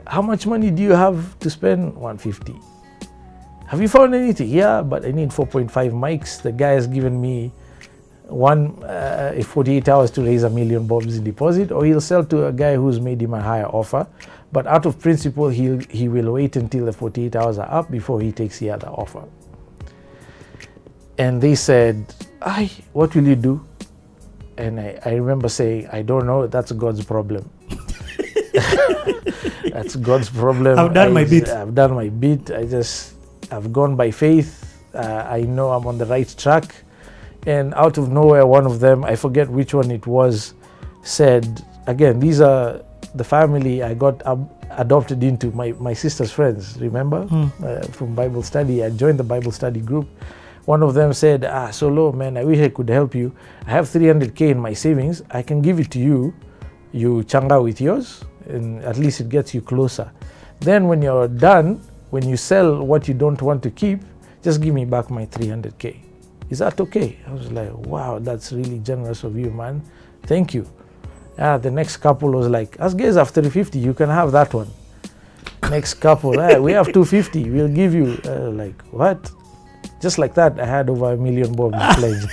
How 0.06 0.20
much 0.20 0.46
money 0.46 0.70
do 0.70 0.82
you 0.82 0.92
have 0.92 1.38
to 1.40 1.48
spend? 1.48 1.94
150. 1.96 2.75
Have 3.68 3.82
you 3.82 3.88
found 3.88 4.14
anything? 4.14 4.48
Yeah, 4.48 4.82
but 4.82 5.04
I 5.04 5.10
need 5.10 5.30
4.5 5.30 5.70
mics. 5.92 6.40
The 6.40 6.52
guy 6.52 6.70
has 6.70 6.86
given 6.86 7.20
me 7.20 7.52
one 8.28 8.82
uh, 8.84 9.40
48 9.42 9.88
hours 9.88 10.10
to 10.12 10.22
raise 10.22 10.42
a 10.44 10.50
million 10.50 10.86
bobs 10.86 11.16
in 11.16 11.24
deposit, 11.24 11.72
or 11.72 11.84
he'll 11.84 12.00
sell 12.00 12.24
to 12.26 12.46
a 12.46 12.52
guy 12.52 12.76
who's 12.76 13.00
made 13.00 13.20
him 13.22 13.34
a 13.34 13.42
higher 13.42 13.66
offer. 13.66 14.06
But 14.52 14.66
out 14.66 14.86
of 14.86 15.00
principle, 15.00 15.48
he'll, 15.48 15.80
he 15.90 16.08
will 16.08 16.32
wait 16.32 16.56
until 16.56 16.86
the 16.86 16.92
48 16.92 17.36
hours 17.36 17.58
are 17.58 17.70
up 17.70 17.90
before 17.90 18.20
he 18.20 18.32
takes 18.32 18.58
the 18.60 18.70
other 18.70 18.88
offer. 18.88 19.24
And 21.18 21.40
they 21.40 21.54
said, 21.54 22.14
Ay, 22.42 22.70
what 22.92 23.14
will 23.14 23.26
you 23.26 23.36
do? 23.36 23.64
And 24.58 24.80
I, 24.80 24.98
I 25.04 25.10
remember 25.14 25.48
saying, 25.48 25.88
I 25.92 26.02
don't 26.02 26.26
know, 26.26 26.46
that's 26.46 26.72
God's 26.72 27.04
problem. 27.04 27.50
that's 29.70 29.96
God's 29.96 30.30
problem. 30.30 30.78
I've 30.78 30.94
done 30.94 31.12
my 31.12 31.24
bit. 31.24 31.48
I've 31.48 31.74
done 31.74 31.94
my 31.94 32.08
bit. 32.08 32.50
I 32.50 32.64
just, 32.64 33.15
I've 33.50 33.72
gone 33.72 33.96
by 33.96 34.10
faith. 34.10 34.82
Uh, 34.94 35.26
I 35.28 35.42
know 35.42 35.70
I'm 35.70 35.86
on 35.86 35.98
the 35.98 36.06
right 36.06 36.32
track. 36.38 36.74
And 37.46 37.74
out 37.74 37.96
of 37.98 38.10
nowhere, 38.10 38.44
one 38.46 38.66
of 38.66 38.80
them, 38.80 39.04
I 39.04 39.14
forget 39.14 39.48
which 39.48 39.72
one 39.74 39.90
it 39.90 40.06
was, 40.06 40.54
said, 41.02 41.62
again, 41.86 42.18
these 42.18 42.40
are 42.40 42.82
the 43.14 43.22
family 43.24 43.82
I 43.82 43.94
got 43.94 44.20
ab- 44.26 44.50
adopted 44.70 45.22
into, 45.22 45.52
my, 45.52 45.72
my 45.78 45.92
sister's 45.92 46.32
friends, 46.32 46.76
remember? 46.80 47.22
Hmm. 47.26 47.46
uh, 47.64 47.80
from 47.92 48.14
Bible 48.14 48.42
study. 48.42 48.82
I 48.82 48.90
joined 48.90 49.18
the 49.18 49.24
Bible 49.24 49.52
study 49.52 49.80
group. 49.80 50.08
One 50.64 50.82
of 50.82 50.94
them 50.94 51.12
said, 51.12 51.44
Ah, 51.44 51.70
Solo, 51.70 52.10
man, 52.10 52.36
I 52.36 52.42
wish 52.44 52.58
I 52.58 52.68
could 52.70 52.88
help 52.88 53.14
you. 53.14 53.32
I 53.66 53.70
have 53.70 53.86
300K 53.86 54.50
in 54.50 54.58
my 54.58 54.72
savings. 54.72 55.22
I 55.30 55.42
can 55.42 55.62
give 55.62 55.78
it 55.78 55.90
to 55.92 56.00
you. 56.00 56.34
You 56.92 57.22
changa 57.22 57.62
with 57.62 57.80
yours, 57.80 58.24
and 58.48 58.82
at 58.82 58.96
least 58.98 59.20
it 59.20 59.28
gets 59.28 59.54
you 59.54 59.60
closer. 59.60 60.10
Then, 60.60 60.88
when 60.88 61.00
you're 61.02 61.28
done, 61.28 61.80
when 62.10 62.28
you 62.28 62.36
sell 62.36 62.82
what 62.82 63.08
you 63.08 63.14
don't 63.14 63.40
want 63.42 63.62
to 63.62 63.70
keep, 63.70 64.00
just 64.42 64.60
give 64.60 64.74
me 64.74 64.84
back 64.84 65.10
my 65.10 65.26
300K. 65.26 65.96
Is 66.50 66.60
that 66.60 66.80
okay? 66.80 67.18
I 67.26 67.32
was 67.32 67.50
like, 67.50 67.72
Wow, 67.72 68.18
that's 68.20 68.52
really 68.52 68.78
generous 68.78 69.24
of 69.24 69.36
you, 69.36 69.50
man. 69.50 69.82
Thank 70.24 70.54
you. 70.54 70.66
Ah, 71.38 71.58
the 71.58 71.70
next 71.70 71.96
couple 71.98 72.30
was 72.30 72.48
like, 72.48 72.76
As 72.78 72.94
guys 72.94 73.16
after 73.16 73.40
350, 73.40 73.78
you 73.78 73.94
can 73.94 74.08
have 74.08 74.32
that 74.32 74.54
one 74.54 74.68
next 75.70 75.94
couple 75.94 76.38
"Ah, 76.38 76.58
we 76.58 76.72
have 76.72 76.86
250 76.92 77.50
we'll 77.50 77.68
give 77.68 77.92
you 77.94 78.18
uh, 78.26 78.50
like 78.50 78.80
what 78.92 79.30
just 80.00 80.18
like 80.18 80.34
that 80.34 80.58
i 80.60 80.64
had 80.64 80.88
over 80.88 81.12
a 81.12 81.16
million 81.16 81.52
bob 81.54 81.72
pledged 81.96 82.28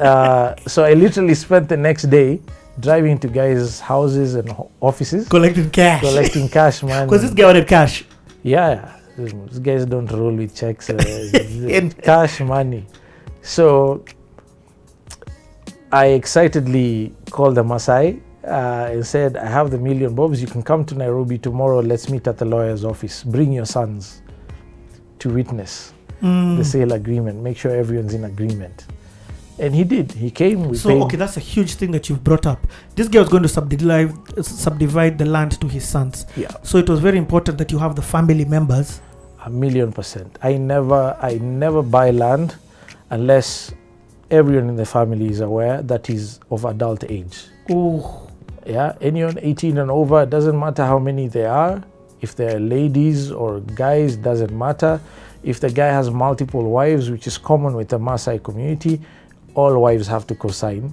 uh, 0.00 0.54
so 0.66 0.84
i 0.84 0.92
literally 0.94 1.34
spent 1.34 1.68
the 1.68 1.76
next 1.76 2.04
day 2.04 2.40
driving 2.78 3.18
to 3.18 3.28
guys 3.28 3.80
houses 3.80 4.34
and 4.36 4.52
offices 4.80 5.28
Collecting 5.28 5.70
cash. 5.70 6.00
collecting 6.02 6.48
cash 6.48 6.82
man 6.90 7.06
Because 7.06 7.22
this 7.22 7.34
guy 7.34 7.44
wanted 7.46 7.66
cash. 7.66 8.04
Yeah 8.42 8.96
these 9.16 9.58
guys 9.58 9.84
don't 9.86 10.10
roll 10.12 10.34
with 10.34 10.54
checks 10.56 10.88
uh, 10.90 10.94
In- 11.68 11.90
cash 11.90 12.40
money. 12.40 12.86
So 13.42 14.04
i 15.92 16.06
excitedly 16.06 17.12
called 17.30 17.56
the 17.56 17.64
masai 17.64 18.22
uh, 18.44 18.88
and 18.92 19.06
said 19.06 19.36
i 19.36 19.46
have 19.46 19.70
the 19.70 19.78
million 19.78 20.14
bobs. 20.14 20.40
You 20.40 20.46
can 20.46 20.62
come 20.62 20.84
to 20.86 20.94
nairobi 20.94 21.36
tomorrow. 21.38 21.80
Let's 21.80 22.08
meet 22.08 22.26
at 22.26 22.38
the 22.38 22.44
lawyer's 22.46 22.84
office. 22.84 23.22
Bring 23.24 23.52
your 23.52 23.66
sons 23.66 24.22
to 25.18 25.28
witness 25.30 25.92
Mm. 26.22 26.58
the 26.58 26.64
sale 26.64 26.92
agreement. 26.92 27.40
Make 27.42 27.56
sure 27.56 27.74
everyone's 27.74 28.12
in 28.12 28.24
agreement 28.24 28.84
and 29.60 29.74
he 29.74 29.84
did. 29.84 30.12
He 30.12 30.30
came 30.30 30.68
we 30.68 30.76
So 30.76 30.88
paid. 30.88 31.02
okay, 31.02 31.16
that's 31.16 31.36
a 31.36 31.40
huge 31.40 31.74
thing 31.74 31.90
that 31.92 32.08
you've 32.08 32.24
brought 32.24 32.46
up. 32.46 32.60
This 32.96 33.08
guy 33.08 33.20
was 33.20 33.28
going 33.28 33.42
to 33.42 33.48
subdivide 33.48 34.12
subdivide 34.44 35.18
the 35.18 35.26
land 35.26 35.60
to 35.60 35.66
his 35.68 35.86
sons. 35.86 36.26
yeah. 36.36 36.50
So 36.62 36.78
it 36.78 36.88
was 36.88 37.00
very 37.00 37.18
important 37.18 37.58
that 37.58 37.70
you 37.72 37.78
have 37.78 37.94
the 37.96 38.02
family 38.02 38.44
members. 38.56 39.00
a 39.46 39.50
million 39.50 39.90
percent. 39.98 40.38
I 40.42 40.56
never 40.58 41.16
i 41.22 41.32
never 41.60 41.82
buy 41.96 42.10
land 42.10 42.48
unless 43.16 43.72
everyone 44.30 44.68
in 44.72 44.76
the 44.76 44.84
family 44.86 45.28
is 45.34 45.40
aware 45.40 45.76
that 45.82 46.06
he's 46.06 46.26
of 46.50 46.64
adult 46.72 47.04
age. 47.16 47.36
Oh, 47.70 48.28
yeah 48.66 48.92
anyone 49.00 49.38
18 49.40 49.78
and 49.78 49.90
over 49.90 50.22
It 50.22 50.30
doesn't 50.30 50.58
matter 50.58 50.84
how 50.84 50.98
many 50.98 51.26
they 51.28 51.46
are. 51.46 51.82
If 52.20 52.36
they're 52.36 52.60
ladies 52.60 53.32
or 53.32 53.60
guys 53.60 54.16
doesn't 54.16 54.52
matter. 54.66 55.00
If 55.42 55.60
the 55.64 55.70
guy 55.70 55.86
has 55.98 56.10
multiple 56.10 56.64
wives 56.78 57.10
which 57.10 57.26
is 57.26 57.38
common 57.38 57.72
with 57.74 57.88
the 57.88 57.98
Maasai 57.98 58.42
community 58.48 59.00
all 59.60 59.78
wives 59.80 60.06
have 60.08 60.26
to 60.26 60.34
co-sign 60.34 60.92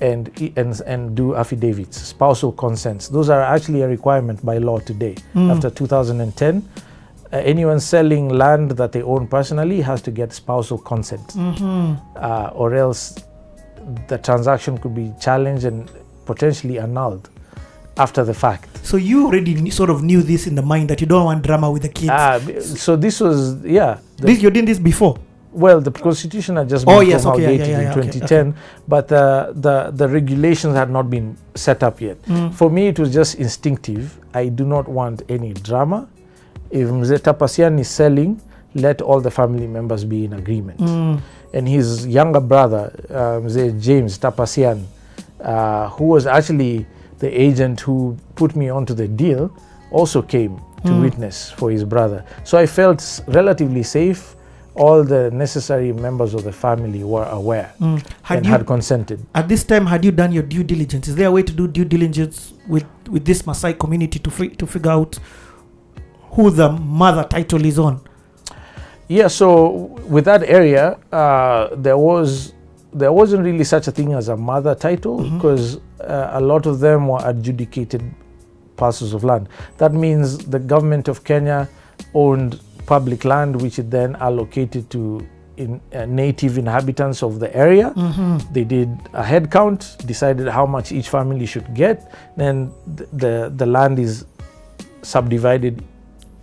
and, 0.00 0.28
and, 0.56 0.80
and 0.86 1.14
do 1.16 1.34
affidavits, 1.34 1.96
spousal 2.02 2.52
consents. 2.52 3.08
Those 3.08 3.30
are 3.30 3.40
actually 3.42 3.82
a 3.82 3.88
requirement 3.88 4.44
by 4.44 4.58
law 4.58 4.78
today. 4.80 5.14
Mm. 5.34 5.50
After 5.54 5.70
2010, 5.70 6.68
uh, 7.32 7.36
anyone 7.38 7.80
selling 7.80 8.28
land 8.28 8.72
that 8.72 8.92
they 8.92 9.02
own 9.02 9.26
personally 9.26 9.80
has 9.80 10.02
to 10.02 10.10
get 10.10 10.32
spousal 10.32 10.78
consent, 10.78 11.26
Mhm. 11.34 11.96
uh, 12.16 12.50
or 12.54 12.74
else 12.74 13.14
the 14.08 14.18
transaction 14.18 14.76
could 14.78 14.94
be 14.94 15.12
challenged 15.20 15.64
and 15.64 15.88
potentially 16.26 16.78
annulled 16.78 17.28
after 17.96 18.24
the 18.24 18.34
fact. 18.34 18.68
So 18.84 18.96
you 18.98 19.26
already 19.26 19.70
sort 19.70 19.90
of 19.90 20.02
knew 20.02 20.22
this 20.22 20.46
in 20.46 20.54
the 20.56 20.62
mind 20.62 20.88
that 20.90 21.00
you 21.00 21.06
don't 21.06 21.24
want 21.24 21.42
drama 21.42 21.70
with 21.70 21.82
the 21.82 21.88
kids. 21.88 22.10
Ah, 22.12 22.38
so 22.60 22.96
this 22.96 23.20
was, 23.20 23.38
yeah. 23.64 23.98
the- 24.18 24.26
this, 24.26 24.42
you 24.42 24.50
did 24.50 24.66
this 24.66 24.78
before. 24.78 25.16
Well, 25.56 25.80
the 25.80 25.90
constitution 25.90 26.56
had 26.56 26.68
just 26.68 26.84
Oh, 26.86 27.00
been 27.00 27.08
yes, 27.08 27.24
okay, 27.24 27.56
yeah, 27.56 27.64
yeah, 27.64 27.80
yeah, 27.80 27.92
in 27.92 27.98
okay, 27.98 28.10
2010, 28.20 28.54
but 28.86 29.10
uh, 29.10 29.52
the, 29.54 29.90
the 29.94 30.06
regulations 30.06 30.74
had 30.74 30.90
not 30.90 31.08
been 31.08 31.36
set 31.54 31.82
up 31.82 32.00
yet. 32.00 32.20
Mm. 32.24 32.52
For 32.54 32.68
me, 32.70 32.88
it 32.88 32.98
was 32.98 33.12
just 33.12 33.36
instinctive. 33.36 34.18
I 34.34 34.48
do 34.48 34.64
not 34.66 34.86
want 34.86 35.22
any 35.30 35.54
drama. 35.54 36.08
If 36.70 36.88
Mzee 36.88 37.18
Tapasian 37.20 37.80
is 37.80 37.88
selling, 37.88 38.40
let 38.74 39.00
all 39.00 39.20
the 39.20 39.30
family 39.30 39.66
members 39.66 40.04
be 40.04 40.26
in 40.26 40.34
agreement. 40.34 40.78
Mm. 40.78 41.20
And 41.54 41.66
his 41.66 42.06
younger 42.06 42.40
brother, 42.40 42.92
uh, 43.08 43.40
Mzee 43.40 43.80
James 43.80 44.18
Tapasian, 44.18 44.84
uh, 45.40 45.88
who 45.90 46.04
was 46.04 46.26
actually 46.26 46.84
the 47.18 47.30
agent 47.40 47.80
who 47.80 48.14
put 48.34 48.54
me 48.54 48.68
onto 48.68 48.92
the 48.92 49.08
deal, 49.08 49.50
also 49.90 50.20
came 50.20 50.60
to 50.84 50.92
Mm. 50.92 51.00
witness 51.02 51.50
for 51.50 51.70
his 51.70 51.82
brother. 51.84 52.22
So 52.44 52.58
I 52.58 52.66
felt 52.66 53.00
relatively 53.26 53.82
safe. 53.82 54.36
All 54.78 55.02
the 55.04 55.30
necessary 55.30 55.92
members 55.92 56.34
of 56.34 56.44
the 56.44 56.52
family 56.52 57.02
were 57.02 57.24
aware 57.24 57.72
Mm. 57.80 58.02
Had 58.22 58.36
and 58.38 58.46
you 58.46 58.52
had 58.52 58.66
consented. 58.66 59.18
at 59.34 59.48
this 59.48 59.64
time 59.64 59.86
had 59.86 60.04
you 60.04 60.12
done 60.12 60.32
your 60.32 60.42
due 60.42 60.62
diligence? 60.64 61.08
Is 61.08 61.16
there 61.16 61.28
a 61.28 61.30
way 61.32 61.42
to 61.42 61.52
do 61.52 61.66
due 61.66 61.84
diligence 61.84 62.52
with 62.68 62.84
with 63.10 63.24
this 63.24 63.42
Maasai 63.42 63.78
community 63.78 64.18
to 64.18 64.30
to 64.60 64.66
figure 64.66 64.90
out 64.92 65.18
who 66.32 66.50
the 66.50 66.68
mother 66.70 67.24
title 67.24 67.64
is 67.64 67.78
on? 67.78 68.00
Yeah, 69.08 69.28
so 69.28 69.70
with 70.08 70.24
that 70.24 70.42
area, 70.42 70.98
uh, 71.12 71.68
there 71.76 71.96
was 71.96 72.52
there 72.92 73.12
wasn't 73.12 73.44
really 73.44 73.64
such 73.64 73.88
a 73.88 73.92
thing 73.92 74.12
as 74.12 74.28
a 74.28 74.36
mother 74.36 74.74
title 74.74 75.22
because 75.30 75.76
uh, 76.00 76.30
a 76.32 76.40
lot 76.40 76.66
of 76.66 76.80
them 76.80 77.08
were 77.08 77.20
adjudicated 77.24 78.02
parcels 78.76 79.14
of 79.14 79.22
land. 79.24 79.48
That 79.78 79.92
means 79.94 80.38
the 80.38 80.58
government 80.58 81.08
of 81.08 81.22
Kenya 81.24 81.68
owned 82.14 82.60
public 82.86 83.24
land, 83.24 83.60
which 83.62 83.78
is 83.78 83.86
then 83.90 84.16
allocated 84.16 84.88
to 84.90 85.20
in, 85.56 85.80
uh, 85.94 86.04
native 86.06 86.58
inhabitants 86.58 87.22
of 87.22 87.38
the 87.40 87.48
area. 87.56 87.90
Mm-hmm. 87.96 88.52
They 88.52 88.64
did 88.64 88.88
a 89.14 89.22
head 89.24 89.50
count, 89.50 89.96
decided 90.06 90.48
how 90.48 90.66
much 90.66 90.92
each 90.92 91.08
family 91.08 91.46
should 91.46 91.74
get. 91.74 92.12
Then 92.36 92.70
th- 92.96 93.08
the 93.12 93.52
the 93.56 93.66
land 93.66 93.98
is 93.98 94.24
subdivided 95.02 95.82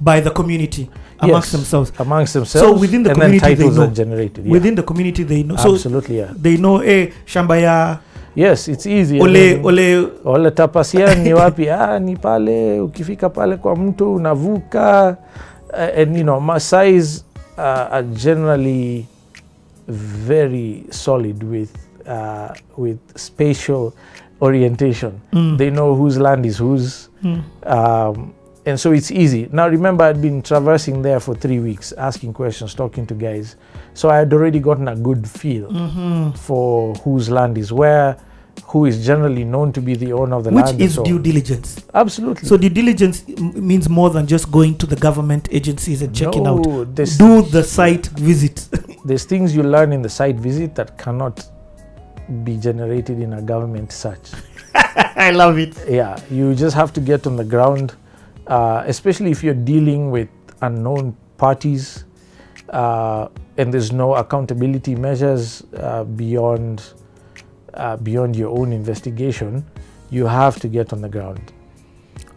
By 0.02 0.20
the 0.20 0.32
community 0.32 0.90
amongst 1.20 1.48
Yes. 1.48 1.52
themselves. 1.52 1.92
amongst 2.00 2.34
themselves. 2.34 2.68
So 2.68 2.74
within 2.82 3.04
the 3.04 3.12
and 3.12 3.20
community 3.22 3.56
then 3.56 3.70
they 3.70 3.76
know. 3.76 3.84
are 3.88 3.94
generated. 3.94 4.46
Yeah. 4.46 4.52
Within 4.52 4.76
the 4.76 4.84
community, 4.84 5.24
they 5.24 5.44
know. 5.44 5.56
So 5.56 5.74
Absolutely, 5.76 6.18
yeah. 6.18 6.34
they 6.36 6.58
know, 6.58 6.80
eh, 6.82 7.12
shamba 7.26 7.58
ya 7.62 7.98
Yes, 8.36 8.68
it's 8.68 8.86
easy. 8.88 9.22
Ole 9.22 9.62
ole. 9.64 10.08
ole 10.26 10.52
tapasia 10.52 11.16
ni 11.16 11.34
wapi? 11.40 11.70
Ah, 11.70 12.00
ni 12.00 12.16
pale 12.16 12.82
ukifika 12.82 13.30
pale 13.30 13.58
kwa 13.58 13.76
mtu 13.76 14.16
unavuka. 14.16 15.18
Uh, 15.74 15.90
and 15.96 16.16
you 16.16 16.24
know, 16.24 16.40
Maasai's 16.40 17.24
uh, 17.58 17.88
are 17.92 18.04
generally 18.04 19.08
very 19.88 20.86
solid 20.92 21.42
with 21.44 21.76
uh, 22.08 22.54
with 22.78 23.00
spatial 23.18 23.96
orientation. 24.42 25.20
Mm. 25.32 25.58
They 25.58 25.70
know 25.70 25.96
whose 25.96 26.20
land 26.20 26.46
is 26.46 26.58
whose. 26.58 27.10
Mm. 27.24 27.44
Um, 27.70 28.34
and 28.66 28.80
so 28.80 28.94
it's 28.94 29.12
easy. 29.12 29.50
Now, 29.52 29.68
remember, 29.68 30.06
I'd 30.06 30.22
been 30.22 30.42
traversing 30.42 31.02
there 31.02 31.20
for 31.20 31.36
three 31.36 31.60
weeks, 31.60 31.92
asking 31.94 32.34
questions, 32.34 32.74
talking 32.74 33.06
to 33.08 33.14
guys. 33.14 33.58
So 33.94 34.10
I 34.10 34.18
had 34.20 34.32
already 34.34 34.60
gotten 34.60 34.88
a 34.88 34.96
good 34.96 35.28
feel 35.30 35.70
Mhm. 35.70 36.38
for 36.38 36.94
whose 37.04 37.30
land 37.30 37.58
is 37.58 37.74
where, 37.74 38.16
who 38.66 38.86
is 38.86 39.06
generally 39.06 39.44
known 39.44 39.72
to 39.74 39.82
be 39.82 39.96
the 39.96 40.14
owner 40.14 40.36
of 40.36 40.44
the 40.44 40.50
Which 40.52 40.66
land. 40.66 40.78
Which 40.78 40.86
is 40.88 40.96
so 40.96 41.04
due 41.04 41.20
diligence. 41.20 41.84
Absolutely. 41.94 42.48
So 42.48 42.58
due 42.58 42.70
diligence 42.70 43.24
m- 43.28 43.68
means 43.68 43.88
more 43.90 44.10
than 44.10 44.26
just 44.28 44.52
going 44.52 44.78
to 44.80 44.86
the 44.86 44.96
government 44.96 45.48
agencies 45.52 46.02
and 46.02 46.16
checking 46.16 46.48
out. 46.48 46.66
no, 46.66 46.84
There's, 46.86 47.18
Do 47.18 47.42
the 47.44 47.64
site 47.64 48.08
visit. 48.08 48.68
there's 49.06 49.26
things 49.26 49.56
you 49.56 49.64
learn 49.64 49.92
in 49.94 50.02
the 50.02 50.10
site 50.10 50.36
visit 50.38 50.76
that 50.76 50.98
cannot 50.98 51.46
be 52.44 52.58
generated 52.58 53.20
in 53.20 53.34
a 53.34 53.42
government 53.42 53.92
search. 53.92 54.32
I 54.76 55.32
love 55.32 55.58
it. 55.60 55.78
yeah 55.90 56.20
you 56.32 56.56
just 56.56 56.76
have 56.76 56.92
to 56.94 57.02
get 57.02 57.28
on 57.28 57.36
the 57.36 57.44
ground 57.44 57.96
uh, 58.48 58.84
especially 58.88 59.30
if 59.32 59.44
you're 59.44 59.54
dealing 59.54 60.10
with 60.12 60.28
unknown 60.62 61.16
parties 61.38 62.06
uh, 62.70 63.28
and 63.58 63.74
there's 63.74 63.92
no 63.92 64.16
accountability 64.16 64.96
measures 64.96 65.64
uh, 65.78 66.04
beyond 66.04 66.82
uh, 67.76 67.98
beyond 67.98 68.36
your 68.36 68.50
own 68.60 68.72
investigation 68.74 69.64
you 70.10 70.26
have 70.28 70.60
to 70.60 70.68
get 70.68 70.94
on 70.94 71.02
the 71.02 71.10
ground 71.10 71.42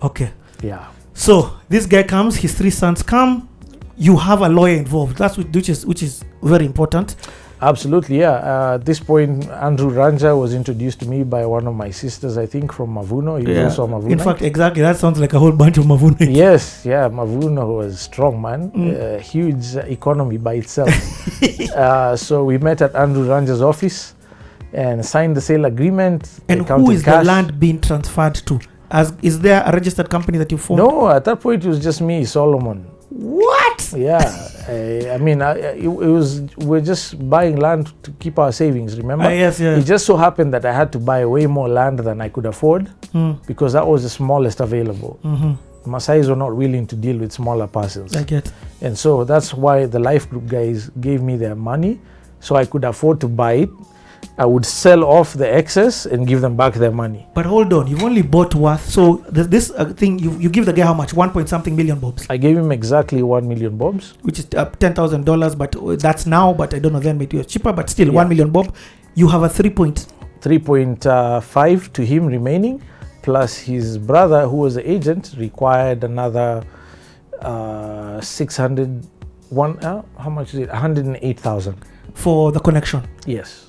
Okay. 0.02 0.30
yeah 0.62 0.86
So 1.14 1.34
this 1.68 1.86
guy 1.86 2.02
comes, 2.02 2.36
his 2.36 2.52
three 2.54 2.70
sons 2.70 3.02
come. 3.02 3.48
You 3.96 4.16
have 4.18 4.42
a 4.42 4.48
lawyer 4.48 4.76
involved. 4.76 5.16
That's 5.16 5.36
which, 5.38 5.48
which 5.56 5.68
is 5.70 5.86
which 5.86 6.02
is 6.02 6.22
very 6.42 6.66
important. 6.66 7.16
absolutely 7.62 8.18
yeah 8.20 8.36
uh, 8.52 8.74
at 8.76 8.84
this 8.84 9.00
point 9.00 9.48
andrew 9.68 9.90
ranja 10.00 10.30
was 10.42 10.52
introduced 10.52 10.98
to 11.02 11.06
me 11.12 11.18
by 11.24 11.42
one 11.56 11.66
of 11.70 11.74
my 11.74 11.90
sisters 12.02 12.36
i 12.36 12.44
think 12.54 12.66
from 12.76 12.88
mavuno 12.98 13.32
he 13.40 13.46
was 13.48 13.58
also 13.64 13.84
a 13.84 13.88
mavuno 13.94 14.12
In 14.12 14.18
fact, 14.18 14.42
exactly. 14.42 14.82
That 14.88 14.96
sounds 15.02 15.18
like 15.24 15.32
a 15.38 15.40
whole 15.42 15.56
bunch 15.62 15.76
of 15.80 15.86
Mavuno. 15.92 16.20
yes, 16.44 16.62
yeah, 16.92 17.08
Mavuno 17.20 17.64
was 17.80 17.90
strong 18.10 18.34
man, 18.46 18.60
Mm. 18.70 18.92
uh, 18.92 19.18
huge 19.32 19.66
economy 19.96 20.36
by 20.48 20.54
itself. 20.62 20.92
uh, 21.84 22.12
so 22.26 22.44
we 22.50 22.54
met 22.68 22.78
at 22.86 22.92
Andrew 23.04 23.24
Ranja's 23.32 23.62
office 23.72 23.98
and 24.76 25.04
sign 25.04 25.34
the 25.34 25.40
sale 25.40 25.64
agreement. 25.64 26.22
And 26.48 26.60
who 26.68 26.90
is 26.90 26.98
is 27.00 27.04
the 27.04 27.24
land 27.24 27.58
being 27.58 27.80
transferred 27.80 28.36
to? 28.48 28.60
As 28.90 29.12
is 29.22 29.40
there 29.40 29.62
a 29.66 29.72
registered 29.72 30.08
company 30.08 30.38
that 30.38 30.50
you 30.52 30.58
formed? 30.58 30.82
No, 30.84 31.08
at 31.08 31.24
that 31.24 31.40
point 31.40 31.64
it 31.64 31.68
was 31.68 31.82
just 31.82 32.00
me, 32.00 32.24
Solomon. 32.24 32.78
What? 33.10 33.92
Yeah, 33.96 34.18
I, 34.68 35.10
I 35.14 35.18
mean, 35.18 35.40
I, 35.42 35.52
it, 35.58 35.84
it 35.84 35.88
was 35.88 36.42
we're 36.68 36.80
just 36.92 37.28
buying 37.30 37.56
land 37.56 37.92
to 38.04 38.10
keep 38.22 38.38
our 38.38 38.52
savings. 38.52 38.96
Remember, 38.98 39.24
Ah, 39.26 39.30
yes, 39.44 39.58
yeah. 39.60 39.76
it 39.78 39.84
just 39.84 40.04
so 40.06 40.16
happened 40.16 40.52
that 40.54 40.64
I 40.64 40.72
had 40.72 40.92
to 40.92 40.98
buy 40.98 41.24
way 41.24 41.46
more 41.46 41.68
land 41.68 41.98
than 42.00 42.20
I 42.20 42.28
could 42.28 42.46
afford 42.46 42.88
Mm, 43.14 43.44
because 43.46 43.72
that 43.72 43.86
was 43.86 44.02
the 44.02 44.08
smallest 44.10 44.60
available. 44.60 45.18
mhm. 45.24 45.56
Maasai's 45.86 46.28
were 46.28 46.36
not 46.44 46.54
willing 46.56 46.84
to 46.88 46.96
deal 46.96 47.16
with 47.18 47.30
smaller 47.32 47.68
parcels. 47.68 48.14
I 48.16 48.24
get. 48.24 48.52
And 48.82 48.98
so 48.98 49.22
that's 49.24 49.54
why 49.54 49.86
the 49.86 50.00
life 50.00 50.28
group 50.28 50.46
guys 50.48 50.90
gave 51.00 51.22
me 51.22 51.36
their 51.36 51.54
money 51.54 52.00
so 52.40 52.56
I 52.56 52.64
could 52.66 52.84
afford 52.84 53.20
to 53.20 53.28
buy 53.28 53.52
it. 53.64 53.70
I 54.38 54.44
would 54.44 54.66
sell 54.66 55.02
off 55.02 55.32
the 55.32 55.50
excess 55.50 56.04
and 56.04 56.26
give 56.26 56.40
them 56.42 56.56
back 56.56 56.74
their 56.74 56.90
money. 56.92 57.26
But 57.32 57.46
hold 57.46 57.72
on, 57.72 57.86
you've 57.86 58.02
only 58.02 58.20
bought 58.20 58.54
worth. 58.54 58.86
So 58.90 59.16
th- 59.34 59.46
this 59.46 59.70
uh, 59.70 59.86
thing, 59.86 60.18
you, 60.18 60.30
you 60.38 60.50
give 60.50 60.66
the 60.66 60.74
guy 60.74 60.84
how 60.84 60.92
much? 60.92 61.14
One 61.14 61.30
point 61.30 61.48
something 61.48 61.74
million 61.74 61.98
bobs, 61.98 62.26
I 62.28 62.36
gave 62.36 62.56
him 62.58 62.70
exactly 62.70 63.22
1 63.22 63.48
million 63.48 63.78
bobs. 63.78 64.12
which 64.22 64.38
is 64.40 64.46
uh, 64.54 64.66
ten 64.66 64.92
thousand 64.94 65.24
dollars. 65.24 65.54
But 65.54 65.74
uh, 65.76 65.96
that's 65.96 66.26
now. 66.26 66.52
But 66.52 66.74
I 66.74 66.78
don't 66.80 66.92
know 66.92 67.00
then. 67.00 67.16
Maybe 67.16 67.38
it 67.38 67.40
was 67.44 67.46
cheaper. 67.46 67.72
But 67.72 67.88
still, 67.88 68.08
Yeah. 68.08 68.12
one 68.20 68.28
million 68.28 68.50
bob. 68.50 68.74
You 69.14 69.28
have 69.28 69.42
a 69.42 69.48
three 69.48 69.70
point. 69.70 70.06
3.5 70.42 71.92
to 71.94 72.04
him 72.04 72.26
remaining, 72.26 72.80
plus 73.22 73.56
his 73.56 73.98
brother, 73.98 74.46
who 74.46 74.58
was 74.58 74.74
the 74.74 74.88
agent, 74.88 75.34
required 75.38 76.04
another 76.04 76.62
uh, 77.40 78.20
600. 78.20 79.04
One, 79.50 79.78
uh, 79.84 80.02
how 80.18 80.30
much 80.30 80.54
is 80.54 80.60
it? 80.60 80.68
108,000. 80.68 81.74
for 82.14 82.52
the 82.52 82.60
connection. 82.60 83.02
Yes, 83.26 83.65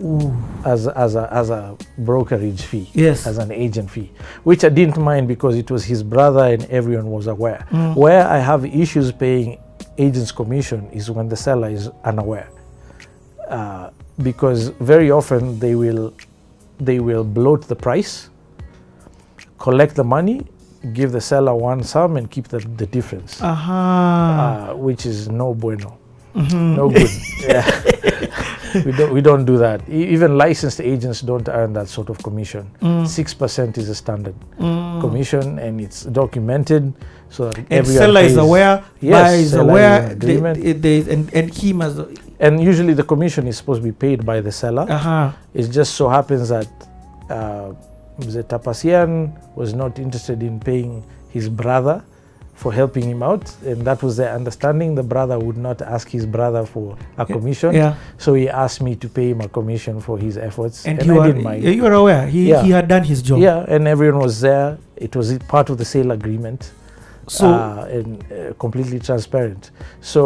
Ooh. 0.00 0.32
as 0.64 0.88
as 0.88 1.14
a 1.16 1.28
as 1.32 1.50
a 1.50 1.76
brokerage 1.98 2.62
fee. 2.62 2.88
Yes. 2.94 3.26
as 3.26 3.38
an 3.38 3.50
agent 3.52 3.90
fee, 3.90 4.10
which 4.44 4.64
I 4.64 4.68
didn't 4.68 4.98
mind 4.98 5.28
because 5.28 5.56
it 5.56 5.70
was 5.70 5.84
his 5.84 6.02
brother 6.02 6.44
and 6.54 6.64
everyone 6.70 7.10
was 7.10 7.26
aware. 7.26 7.66
Mm. 7.70 7.96
Where 7.96 8.26
I 8.26 8.38
have 8.38 8.64
issues 8.64 9.12
paying 9.12 9.58
agent's 9.98 10.32
commission 10.32 10.88
is 10.92 11.10
when 11.10 11.28
the 11.28 11.36
seller 11.36 11.68
is 11.68 11.88
unaware, 12.04 12.48
uh, 13.48 13.90
because 14.22 14.68
very 14.80 15.10
often 15.10 15.58
they 15.58 15.74
will 15.74 16.14
they 16.80 16.98
will 16.98 17.22
bloat 17.24 17.68
the 17.68 17.76
price, 17.76 18.30
collect 19.58 19.94
the 19.94 20.04
money, 20.04 20.42
give 20.94 21.12
the 21.12 21.20
seller 21.20 21.54
one 21.54 21.82
sum 21.84 22.16
and 22.16 22.28
keep 22.30 22.48
the, 22.48 22.58
the 22.76 22.86
difference, 22.86 23.40
Aha. 23.40 24.70
uh, 24.72 24.76
which 24.76 25.06
is 25.06 25.28
no 25.28 25.54
bueno, 25.54 25.98
Mhm. 26.34 26.76
no 26.76 26.88
good. 26.88 27.10
yeah. 27.40 27.70
we 28.86 28.92
don't 28.92 29.12
we 29.12 29.20
don't 29.20 29.44
do 29.44 29.56
that. 29.58 29.80
E- 29.88 30.08
even 30.14 30.36
licensed 30.38 30.80
agents 30.80 31.20
don't 31.20 31.48
earn 31.48 31.72
that 31.74 31.88
sort 31.88 32.08
of 32.10 32.18
commission. 32.22 32.70
Mm. 32.80 33.06
Six 33.06 33.34
percent 33.34 33.78
is 33.78 33.88
a 33.88 33.94
standard 33.94 34.34
Mm. 34.58 35.00
commission, 35.00 35.58
and 35.58 35.80
it's 35.80 36.04
documented 36.04 36.92
so 37.30 37.46
that 37.48 37.58
And 37.58 37.72
everyone 37.72 37.98
seller 38.02 38.20
is 38.20 38.36
aware. 38.36 38.84
Yes, 39.00 39.12
buyer 39.22 39.36
is 39.36 39.54
aware. 39.54 40.00
They, 40.06 40.12
agreement. 40.12 40.62
they, 40.62 40.72
they, 40.72 41.12
and 41.12 41.32
and 41.34 41.52
him 41.54 41.82
as 41.82 41.98
and 42.40 42.62
usually 42.62 42.94
the 42.94 43.04
commission 43.04 43.46
is 43.46 43.56
supposed 43.56 43.80
to 43.82 43.84
be 43.84 43.92
paid 43.92 44.24
by 44.26 44.40
the 44.40 44.52
seller. 44.52 44.86
Uh-huh. 44.88 45.32
It 45.54 45.68
just 45.70 45.94
so 45.94 46.08
happens 46.08 46.48
that 46.48 46.68
uh, 47.30 47.72
Mzee 48.20 48.44
Tapasian 48.44 49.32
was 49.56 49.72
not 49.74 49.98
interested 49.98 50.42
in 50.42 50.60
paying 50.60 51.04
his 51.30 51.48
brother 51.48 52.02
for 52.62 52.72
helping 52.72 53.02
him 53.12 53.22
out, 53.24 53.44
and 53.66 53.78
that 53.88 54.02
was 54.06 54.16
their 54.16 54.32
understanding. 54.40 54.94
The 54.94 55.02
brother 55.14 55.36
would 55.46 55.56
not 55.68 55.82
ask 55.82 56.08
his 56.08 56.24
brother 56.36 56.64
for 56.64 56.96
a 57.18 57.26
commission, 57.26 57.74
Yeah. 57.74 57.94
so 58.18 58.34
he 58.34 58.48
asked 58.48 58.80
me 58.88 58.94
to 59.02 59.08
pay 59.08 59.30
him 59.32 59.40
a 59.40 59.48
commission 59.48 60.00
for 60.00 60.16
his 60.16 60.34
efforts, 60.48 60.86
And, 60.86 61.00
and, 61.00 61.06
you, 61.08 61.18
are, 61.20 61.56
you 61.76 61.82
were 61.82 61.92
aware. 62.04 62.24
He, 62.28 62.40
Yeah. 62.50 62.62
he 62.62 62.70
had 62.70 62.86
done 62.94 63.02
his 63.12 63.20
job. 63.28 63.40
Yeah, 63.40 63.64
and 63.74 63.88
everyone 63.88 64.20
was 64.22 64.40
there. 64.40 64.78
It 64.96 65.16
was 65.16 65.26
part 65.54 65.66
of 65.70 65.76
the 65.78 65.84
sale 65.84 66.12
agreement. 66.12 66.70
So, 67.28 67.46
uh, 67.48 67.96
and 67.96 68.08
uh, 68.32 68.52
completely 68.64 68.98
transparent. 69.00 69.70
So 70.00 70.22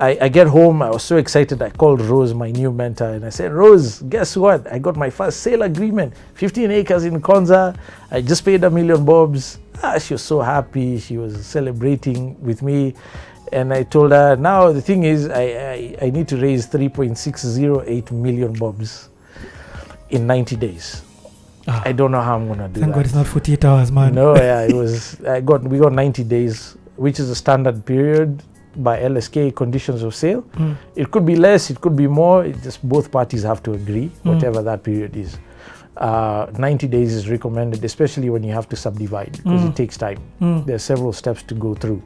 I, 0.00 0.18
I 0.22 0.28
get 0.28 0.48
home, 0.48 0.82
I 0.82 0.90
was 0.90 1.04
so 1.04 1.16
excited. 1.16 1.62
I 1.62 1.70
called 1.70 2.00
Rose, 2.00 2.34
my 2.34 2.50
new 2.50 2.72
mentor, 2.72 3.10
and 3.10 3.24
I 3.24 3.28
said, 3.28 3.52
Rose, 3.52 4.00
guess 4.02 4.36
what? 4.36 4.70
I 4.70 4.78
got 4.78 4.96
my 4.96 5.08
first 5.08 5.40
sale 5.40 5.62
agreement 5.62 6.14
15 6.34 6.70
acres 6.72 7.04
in 7.04 7.20
Konza. 7.20 7.78
I 8.10 8.20
just 8.20 8.44
paid 8.44 8.64
a 8.64 8.70
million 8.70 9.04
bobs. 9.04 9.58
Ah, 9.82 9.98
she 9.98 10.14
was 10.14 10.22
so 10.22 10.40
happy. 10.40 10.98
She 10.98 11.16
was 11.16 11.46
celebrating 11.46 12.40
with 12.42 12.60
me. 12.62 12.94
And 13.52 13.72
I 13.72 13.84
told 13.84 14.10
her, 14.10 14.34
now 14.34 14.72
the 14.72 14.82
thing 14.82 15.04
is, 15.04 15.28
I, 15.28 15.42
I, 15.42 15.96
I 16.02 16.10
need 16.10 16.26
to 16.28 16.36
raise 16.38 16.66
3.608 16.66 18.10
million 18.10 18.52
bobs 18.54 19.10
in 20.10 20.26
90 20.26 20.56
days. 20.56 21.02
ah, 21.68 21.82
I 21.84 21.92
don't 21.92 22.10
know 22.10 22.20
how 22.20 22.34
I'm 22.34 22.46
going 22.48 22.58
to 22.58 22.68
do 22.68 22.80
thank 22.80 22.92
that. 22.92 22.98
God 22.98 23.04
it's 23.04 23.14
not 23.14 23.26
48 23.28 23.64
hours, 23.64 23.92
man. 23.92 24.14
No, 24.14 24.34
yeah, 24.34 24.62
it 24.62 24.72
was. 24.74 25.20
I 25.24 25.40
got 25.40 25.62
we 25.62 25.78
got 25.78 25.92
90 25.92 26.24
days, 26.24 26.76
which 26.96 27.20
is 27.20 27.30
a 27.30 27.34
standard 27.36 27.86
period 27.86 28.42
by 28.76 28.98
LSK 29.00 29.54
conditions 29.54 30.02
of 30.02 30.14
sale. 30.14 30.42
Mm. 30.56 30.76
It 30.96 31.10
could 31.10 31.24
be 31.26 31.36
less, 31.36 31.70
it 31.70 31.80
could 31.80 31.96
be 31.96 32.06
more. 32.06 32.44
It 32.44 32.62
just 32.62 32.86
both 32.88 33.10
parties 33.10 33.42
have 33.42 33.62
to 33.64 33.72
agree, 33.74 34.10
Mm. 34.24 34.34
whatever 34.34 34.62
that 34.62 34.82
period 34.82 35.16
is. 35.16 35.38
Uh, 35.96 36.46
90 36.58 36.88
days 36.88 37.14
is 37.14 37.28
recommended, 37.30 37.84
especially 37.84 38.28
when 38.28 38.42
you 38.42 38.52
have 38.52 38.68
to 38.68 38.74
subdivide 38.76 39.32
because 39.32 39.60
Mm. 39.62 39.68
it 39.70 39.76
takes 39.76 39.96
time. 39.96 40.18
Mm. 40.40 40.66
There 40.66 40.74
are 40.74 40.78
several 40.80 41.12
steps 41.12 41.42
to 41.44 41.54
go 41.54 41.74
through, 41.74 42.02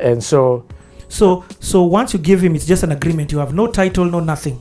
and 0.00 0.22
so 0.22 0.64
So, 1.10 1.42
so 1.58 1.84
once 1.84 2.12
you 2.12 2.18
give 2.20 2.42
him, 2.44 2.54
it's 2.54 2.66
just 2.66 2.82
an 2.82 2.92
agreement. 2.92 3.32
You 3.32 3.38
have 3.38 3.54
no 3.54 3.66
title, 3.66 4.04
no 4.04 4.20
nothing. 4.20 4.58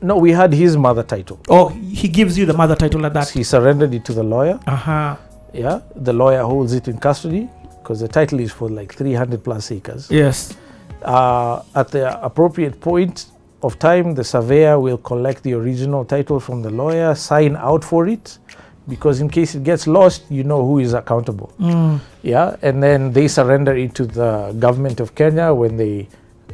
no, 0.00 0.16
we 0.16 0.32
had 0.32 0.50
his 0.54 0.76
mother 0.78 1.02
title. 1.02 1.38
Oh, 1.50 1.68
he 1.68 2.08
gives 2.08 2.38
you 2.38 2.46
the 2.46 2.54
mother 2.54 2.74
title 2.76 3.04
at 3.04 3.12
that. 3.12 3.28
He 3.28 3.42
surrendered 3.42 3.92
it 3.92 4.02
to 4.06 4.12
the 4.14 4.22
lawyer. 4.22 4.58
Uh-huh. 4.66 5.16
Yeah, 5.52 5.80
the 5.94 6.12
lawyer 6.14 6.42
holds 6.42 6.72
it 6.72 6.88
in 6.88 6.96
custody 6.98 7.48
because 7.88 8.00
the 8.00 8.08
title 8.08 8.38
is 8.38 8.52
for 8.52 8.68
like 8.68 8.92
300 8.92 9.42
plus 9.42 9.72
acres. 9.72 10.10
Yes. 10.10 10.54
uh, 11.02 11.62
at 11.74 11.88
the 11.88 12.22
appropriate 12.22 12.78
point 12.82 13.26
of 13.62 13.78
time, 13.78 14.14
the 14.14 14.22
surveyor 14.22 14.78
will 14.78 14.98
collect 14.98 15.42
the 15.42 15.54
original 15.54 16.04
title 16.04 16.38
from 16.38 16.60
the 16.60 16.68
lawyer, 16.68 17.14
sign 17.14 17.56
out 17.56 17.82
for 17.82 18.06
it, 18.06 18.38
because 18.88 19.22
in 19.22 19.30
case 19.30 19.54
it 19.54 19.64
gets 19.64 19.86
lost, 19.86 20.24
you 20.28 20.44
know 20.44 20.66
who 20.66 20.80
is 20.80 20.92
accountable. 20.92 21.50
Mm. 21.58 22.00
Yeah, 22.22 22.56
and 22.60 22.82
then 22.82 23.10
they 23.10 23.26
surrender 23.26 23.74
it 23.74 23.94
to 23.94 24.04
the 24.04 24.54
government 24.58 25.00
of 25.00 25.14
Kenya 25.14 25.54
when 25.54 25.78
they 25.78 26.08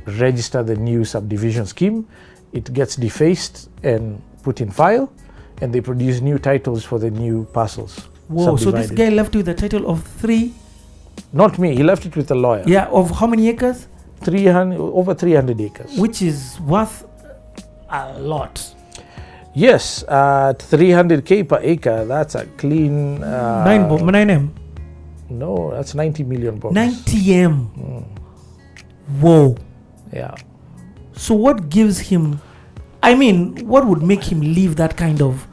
register 0.07 0.63
the 0.63 0.77
new 0.77 1.05
subdivision 1.05 1.67
scheme. 1.67 2.07
It 2.53 2.73
gets 2.73 2.95
defaced 2.95 3.69
and 3.83 4.23
put 4.45 4.61
in 4.61 4.71
file, 4.71 5.13
and 5.61 5.75
they 5.75 5.81
produce 5.81 6.21
new 6.21 6.39
titles 6.39 6.85
for 6.85 7.01
the 7.01 7.11
new 7.11 7.45
parcels. 7.53 8.07
Whoa. 8.29 8.57
So 8.57 8.71
this 8.71 8.93
guy 8.93 9.09
left 9.09 9.35
with 9.35 9.47
the 9.47 9.55
title 9.55 9.91
of 9.91 10.05
three. 10.05 10.55
Not 11.35 11.59
me. 11.59 11.75
He 11.77 11.83
left 11.83 12.07
it 12.07 12.17
with 12.17 12.29
the 12.29 12.35
lawyer. 12.37 12.63
Yeah. 12.67 12.87
Of 12.87 13.11
how 13.11 13.27
many 13.27 13.49
acres? 13.49 13.89
300 14.23 14.79
over 14.79 15.15
300 15.15 15.61
acres. 15.61 15.99
Which 15.99 16.23
is 16.23 16.59
worth 16.61 17.05
a 17.91 18.17
lot. 18.19 18.63
Yes, 19.55 20.03
at 20.09 20.59
300k 20.59 21.49
per 21.49 21.61
acre, 21.63 22.05
that's 22.07 22.35
a 22.35 22.47
clean. 22.57 23.23
Uh, 23.23 23.65
nine. 23.65 23.89
Bo- 23.89 23.99
nine 24.05 24.31
m. 24.31 24.55
No, 25.31 25.71
that's 25.73 25.95
90 25.95 26.25
million 26.25 26.59
bucks. 26.59 26.75
90 26.75 27.35
m. 27.35 27.71
Mm, 27.79 29.21
Whoa. 29.21 29.57
yeah. 30.13 30.35
So 31.13 31.35
what 31.35 31.69
gives 31.69 31.99
him? 31.99 32.41
I 33.03 33.15
mean, 33.15 33.67
what 33.67 33.87
would 33.87 34.03
make 34.03 34.25
him 34.25 34.41
leave 34.41 34.77
that 34.77 34.97
kind 34.97 35.21
of? 35.23 35.47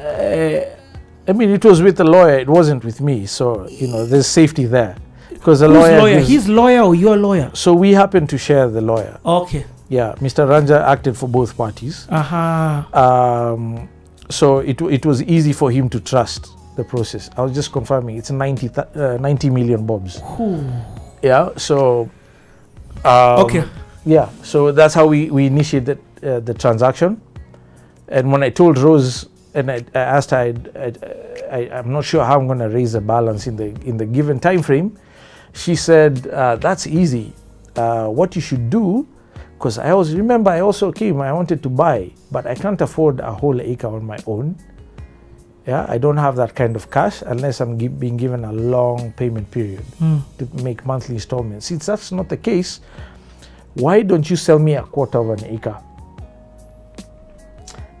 Uh, 0.00 0.60
I 1.32 1.34
mean, 1.34 1.48
it 1.48 1.64
was 1.64 1.80
with 1.80 1.96
the 1.96 2.04
lawyer. 2.04 2.38
It 2.38 2.48
wasn't 2.48 2.84
with 2.84 3.00
me. 3.00 3.24
So 3.24 3.66
you 3.68 3.88
know, 3.88 4.04
there's 4.04 4.26
safety 4.26 4.66
there 4.66 4.96
because 5.30 5.60
the 5.60 5.68
lawyer. 5.68 5.98
lawyer? 5.98 6.16
gives- 6.18 6.28
His 6.28 6.48
lawyer 6.48 6.82
or 6.82 6.94
your 6.94 7.16
lawyer? 7.16 7.50
so 7.54 7.72
we 7.72 7.92
happen 7.94 8.26
to 8.26 8.36
share 8.36 8.68
the 8.68 8.82
lawyer. 8.82 9.18
Okay. 9.24 9.64
Yeah, 9.88 10.14
Mr. 10.20 10.46
Ranja 10.46 10.78
acted 10.86 11.16
for 11.16 11.28
both 11.28 11.56
parties. 11.56 12.06
Uh 12.10 12.22
huh. 12.22 13.00
Um, 13.04 13.88
so 14.28 14.58
it 14.58 14.78
it 14.82 15.06
was 15.06 15.22
easy 15.22 15.54
for 15.54 15.70
him 15.70 15.88
to 15.88 16.00
trust 16.00 16.48
the 16.76 16.84
process. 16.84 17.30
I 17.38 17.40
was 17.42 17.52
just 17.54 17.72
confirming. 17.72 18.16
It's 18.18 18.30
90 18.30 18.68
th- 18.68 18.86
uh, 18.94 19.16
90 19.16 19.48
million 19.50 19.86
bobs. 19.86 20.20
Yeah. 21.22 21.48
So. 21.56 22.10
Um, 23.04 23.40
okay. 23.46 23.64
Yeah, 24.04 24.28
so 24.42 24.72
that's 24.72 24.94
how 24.94 25.06
we, 25.06 25.30
we 25.30 25.46
initiated 25.46 25.98
uh, 26.22 26.40
the 26.40 26.52
transaction. 26.54 27.20
And 28.08 28.32
when 28.32 28.42
I 28.42 28.50
told 28.50 28.78
Rose 28.78 29.26
and 29.54 29.70
I, 29.70 29.84
I 29.94 29.98
asked 29.98 30.30
her, 30.30 30.54
I, 30.76 30.92
I, 31.50 31.78
I'm 31.78 31.92
not 31.92 32.04
sure 32.04 32.24
how 32.24 32.38
I'm 32.38 32.46
going 32.46 32.58
to 32.60 32.68
raise 32.68 32.92
the 32.92 33.00
balance 33.00 33.46
in 33.46 33.56
the 33.56 33.66
in 33.84 33.96
the 33.96 34.06
given 34.06 34.40
time 34.40 34.62
frame. 34.62 34.96
She 35.52 35.74
said, 35.76 36.26
uh, 36.28 36.56
"That's 36.56 36.86
easy. 36.86 37.32
Uh, 37.76 38.08
what 38.08 38.34
you 38.34 38.40
should 38.40 38.70
do, 38.70 39.06
because 39.58 39.78
I 39.78 39.90
always 39.90 40.14
remember 40.14 40.50
I 40.50 40.60
also 40.60 40.92
came. 40.92 41.20
I 41.20 41.32
wanted 41.32 41.62
to 41.62 41.68
buy, 41.68 42.10
but 42.30 42.46
I 42.46 42.54
can't 42.54 42.80
afford 42.80 43.20
a 43.20 43.32
whole 43.32 43.60
acre 43.60 43.88
on 43.88 44.04
my 44.04 44.18
own. 44.26 44.56
Yeah, 45.66 45.86
I 45.88 45.98
don't 45.98 46.16
have 46.16 46.34
that 46.36 46.56
kind 46.56 46.74
of 46.74 46.90
cash 46.90 47.22
unless 47.24 47.60
I'm 47.60 47.78
gi- 47.78 47.88
being 47.88 48.16
given 48.16 48.44
a 48.44 48.52
long 48.52 49.12
payment 49.12 49.50
period." 49.50 49.84
Mm. 50.00 50.22
to 50.38 50.48
make 50.64 50.84
monthly 50.86 51.14
installments. 51.16 51.66
Since 51.66 51.86
that's 51.86 52.10
not 52.12 52.28
the 52.28 52.36
case, 52.36 52.80
why 53.74 54.02
don't 54.02 54.28
you 54.28 54.36
sell 54.36 54.58
me 54.58 54.74
a 54.74 54.82
quarter 54.82 55.18
of 55.18 55.30
an 55.30 55.44
acre? 55.46 55.76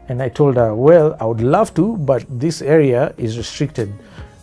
And 0.08 0.22
I 0.22 0.28
told 0.28 0.56
her, 0.56 0.74
well, 0.74 1.16
I 1.20 1.24
would 1.24 1.40
love 1.40 1.74
to, 1.74 1.96
but 1.96 2.24
this 2.28 2.60
area 2.60 3.14
is 3.16 3.36
restricted. 3.38 3.92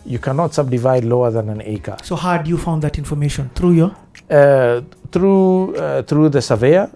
You 0.06 0.18
cannot 0.18 0.54
subdivide 0.54 1.04
lower 1.04 1.30
than 1.30 1.48
an 1.48 1.60
acre. 1.62 1.96
So 2.02 2.16
how 2.16 2.38
had 2.38 2.48
you 2.48 2.56
found 2.56 2.82
that 2.82 2.98
information 2.98 3.50
through 3.54 3.72
your? 3.72 3.96
Uh, 4.30 4.80
through 5.12 5.76
uh, 5.76 6.02
through 6.02 6.30
the 6.30 6.40
surveyor 6.40 6.90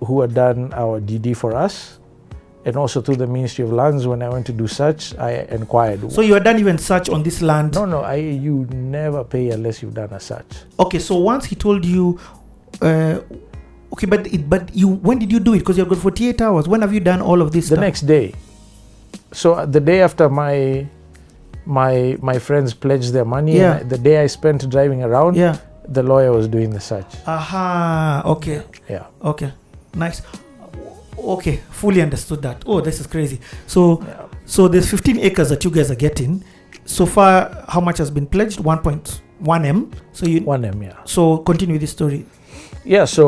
who 0.00 0.20
had 0.20 0.34
done 0.34 0.72
our 0.72 1.00
DD 1.00 1.36
for 1.36 1.54
us, 1.54 1.98
and 2.64 2.76
also 2.76 3.00
through 3.00 3.16
the 3.16 3.26
Ministry 3.26 3.64
of 3.64 3.72
Lands. 3.72 4.06
When 4.06 4.22
I 4.22 4.28
went 4.28 4.46
to 4.46 4.52
do 4.52 4.66
search, 4.66 5.16
I 5.18 5.46
inquired. 5.50 6.10
So 6.10 6.20
you 6.22 6.34
had 6.34 6.44
done 6.44 6.58
even 6.58 6.78
search 6.78 7.08
on 7.08 7.22
this 7.22 7.42
land. 7.42 7.74
no, 7.74 7.84
no, 7.84 8.00
I 8.00 8.16
you 8.16 8.66
never 8.72 9.24
pay 9.24 9.50
unless 9.50 9.82
you've 9.82 9.94
done 9.94 10.12
a 10.12 10.20
search. 10.20 10.64
Okay. 10.78 10.98
So 10.98 11.16
once 11.16 11.44
he 11.44 11.54
told 11.54 11.84
you, 11.84 12.18
uh, 12.80 13.20
okay, 13.92 14.06
but 14.06 14.26
it, 14.26 14.48
but 14.48 14.74
you 14.74 14.88
when 14.88 15.18
did 15.18 15.30
you 15.32 15.40
do 15.40 15.54
it? 15.54 15.60
Because 15.60 15.78
you've 15.78 15.88
got 15.88 15.98
48 15.98 16.40
hours. 16.42 16.68
When 16.68 16.80
have 16.82 16.92
you 16.92 17.00
done 17.00 17.20
all 17.22 17.40
of 17.42 17.52
this? 17.52 17.68
the 17.68 17.76
stuff? 17.76 17.80
next 17.80 18.02
day 18.02 18.34
so 19.32 19.54
uh, 19.54 19.66
the 19.66 19.80
day 19.80 20.00
after 20.02 20.28
my 20.28 20.86
my 21.66 22.16
my 22.22 22.38
friends 22.38 22.72
pledged 22.72 23.12
their 23.12 23.24
money 23.24 23.56
Yeah. 23.58 23.78
and 23.78 23.90
the 23.90 23.98
day 23.98 24.22
i 24.22 24.26
spent 24.28 24.68
driving 24.70 25.02
around 25.02 25.34
Yeah. 25.36 25.56
the 25.88 26.02
lawyer 26.02 26.30
was 26.32 26.46
doing 26.48 26.70
the 26.70 26.80
search 26.80 27.10
Aha. 27.26 28.22
Okay. 28.24 28.62
yeah 28.88 29.06
Okay. 29.22 29.52
Nice. 29.94 30.22
Okay. 31.18 31.56
Fully 31.70 32.02
understood 32.02 32.42
that. 32.42 32.62
Oh, 32.66 32.80
this 32.80 33.00
is 33.00 33.06
crazy. 33.06 33.40
So 33.66 34.00
yeah 34.06 34.22
so 34.48 34.68
there's 34.68 34.88
15 34.88 35.18
acres 35.20 35.48
that 35.48 35.64
you 35.64 35.70
guys 35.72 35.90
are 35.90 35.96
getting. 35.96 36.44
So 36.84 37.04
far, 37.04 37.64
how 37.68 37.80
much 37.80 37.98
has 37.98 38.12
been 38.12 38.26
pledged? 38.28 38.60
1.1 38.60 39.66
m. 39.66 39.90
So 40.12 40.26
you. 40.26 40.40
1m 40.42 40.82
yeah 40.84 40.94
So 41.04 41.38
continue 41.38 41.78
this 41.78 41.90
story. 41.90 42.24
Yeah 42.86 43.04
so 43.04 43.24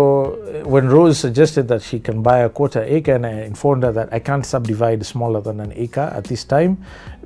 uh, 0.62 0.68
when 0.68 0.88
rose 0.88 1.18
suggested 1.18 1.66
that 1.66 1.82
she 1.82 1.98
can 1.98 2.22
buy 2.22 2.38
a 2.38 2.48
quarter 2.48 2.82
acre 2.84 3.14
and 3.14 3.26
i 3.26 3.30
informed 3.42 3.82
her 3.82 3.90
that 3.92 4.08
i 4.12 4.18
can't 4.18 4.46
subdivide 4.46 5.04
smaller 5.04 5.40
than 5.40 5.58
an 5.60 5.72
acre 5.74 6.08
at 6.14 6.24
this 6.24 6.44
time 6.44 6.76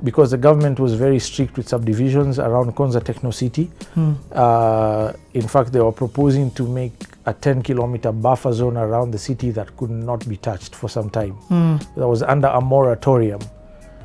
because 0.02 0.30
the 0.30 0.38
government 0.38 0.80
was 0.80 0.94
very 0.94 1.18
strict 1.18 1.56
with 1.58 1.68
subdivisions 1.68 2.38
around 2.38 2.74
konza 2.74 3.00
techno 3.00 3.30
city 3.30 3.70
Hmm. 3.94 4.12
uh, 4.32 5.12
in 5.34 5.46
fact 5.46 5.72
they 5.72 5.80
were 5.80 5.92
proposing 5.92 6.50
to 6.52 6.66
make 6.66 6.92
a 7.26 7.34
10 7.34 7.62
kilometer 7.62 8.10
buffer 8.12 8.52
zone 8.52 8.76
around 8.78 9.10
the 9.12 9.18
city 9.18 9.50
that 9.50 9.76
could 9.76 9.90
not 9.90 10.26
be 10.28 10.36
touched 10.36 10.74
for 10.74 10.88
some 10.88 11.10
time 11.10 11.32
Hmm. 11.52 11.76
that 11.96 12.08
was 12.08 12.22
under 12.22 12.48
a 12.48 12.60
moratorium 12.60 13.40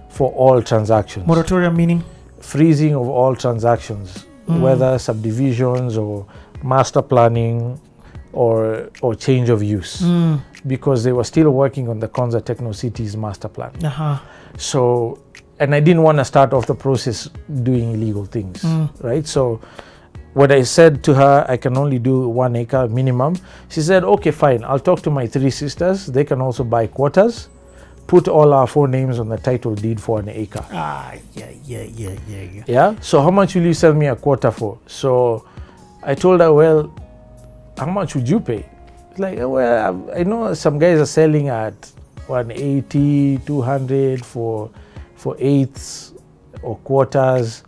for 0.10 0.32
all 0.34 0.62
transactions. 0.64 1.26
Moratorium 1.28 1.76
meaning? 1.76 2.04
Freezing 2.40 2.96
of 2.96 3.08
all 3.08 3.36
transactions, 3.36 4.26
Mm. 4.48 4.62
whether 4.62 4.98
subdivisions 4.98 5.98
or 5.98 6.26
master 6.64 7.02
planning 7.02 7.80
or 8.38 8.90
or 9.02 9.16
change 9.16 9.50
of 9.56 9.60
use, 9.64 10.02
Mm. 10.02 10.40
because 10.66 11.04
they 11.06 11.12
were 11.12 11.24
still 11.34 11.50
working 11.64 11.90
on 11.90 12.00
the 12.00 12.08
Konza 12.08 12.40
Techno 12.42 12.72
Cities 12.74 13.16
master 13.18 13.50
plan. 13.50 13.72
Uh-huh. 13.84 14.18
So, 14.58 14.82
and 15.60 15.74
I 15.76 15.80
didn't 15.88 16.04
want 16.04 16.18
to 16.20 16.26
start 16.26 16.54
off 16.54 16.66
the 16.66 16.76
process 16.76 17.30
doing 17.64 17.88
illegal 17.96 18.26
things, 18.26 18.62
Mm. 18.64 18.90
right? 19.10 19.26
So, 19.28 19.60
what 20.34 20.52
I 20.52 20.64
said 20.64 21.02
to 21.04 21.14
her 21.16 21.46
I 21.50 21.58
can 21.58 21.78
only 21.78 22.00
do 22.00 22.16
one 22.30 22.56
acre 22.56 22.88
minimum, 22.88 23.34
she 23.70 23.82
said, 23.82 24.04
"Okay, 24.04 24.32
fine. 24.32 24.64
I'll 24.64 24.84
talk 24.90 25.02
to 25.02 25.10
my 25.10 25.26
three 25.28 25.50
sisters. 25.52 26.06
They 26.06 26.24
can 26.26 26.42
also 26.42 26.64
buy 26.64 26.88
quarters. 26.88 27.50
Put 28.08 28.28
all 28.28 28.54
our 28.54 28.68
four 28.68 28.88
names 28.88 29.20
on 29.20 29.28
the 29.30 29.38
title 29.38 29.74
deed 29.76 30.00
for 30.00 30.20
an 30.20 30.30
acre." 30.30 30.64
Ah, 30.72 31.12
yeah, 31.36 31.50
yeah, 31.66 31.86
yeah, 32.02 32.16
yeah, 32.30 32.46
yeah. 32.56 32.64
Yeah. 32.68 32.90
So 33.02 33.22
how 33.22 33.32
much 33.32 33.56
will 33.56 33.66
you 33.66 33.74
sell 33.74 33.94
me 33.94 34.08
a 34.08 34.16
quarter 34.16 34.52
for? 34.52 34.78
So 34.88 35.44
I 36.04 36.14
told 36.16 36.40
her, 36.42 36.54
well, 36.54 36.90
how 37.78 37.86
much 37.86 38.16
would 38.16 38.28
you 38.28 38.40
pay? 38.40 38.66
It's 39.12 39.20
like, 39.20 39.40
"Oh, 39.40 39.50
well, 39.50 40.12
I 40.16 40.24
know 40.24 40.54
some 40.54 40.80
guys 40.80 41.00
are 41.00 41.06
selling 41.06 41.50
at 41.50 41.92
180, 42.28 43.40
200 43.46 44.26
for 44.26 44.70
for 45.16 45.36
eighths 45.40 46.14
or 46.62 46.78
quarters. 46.78 47.64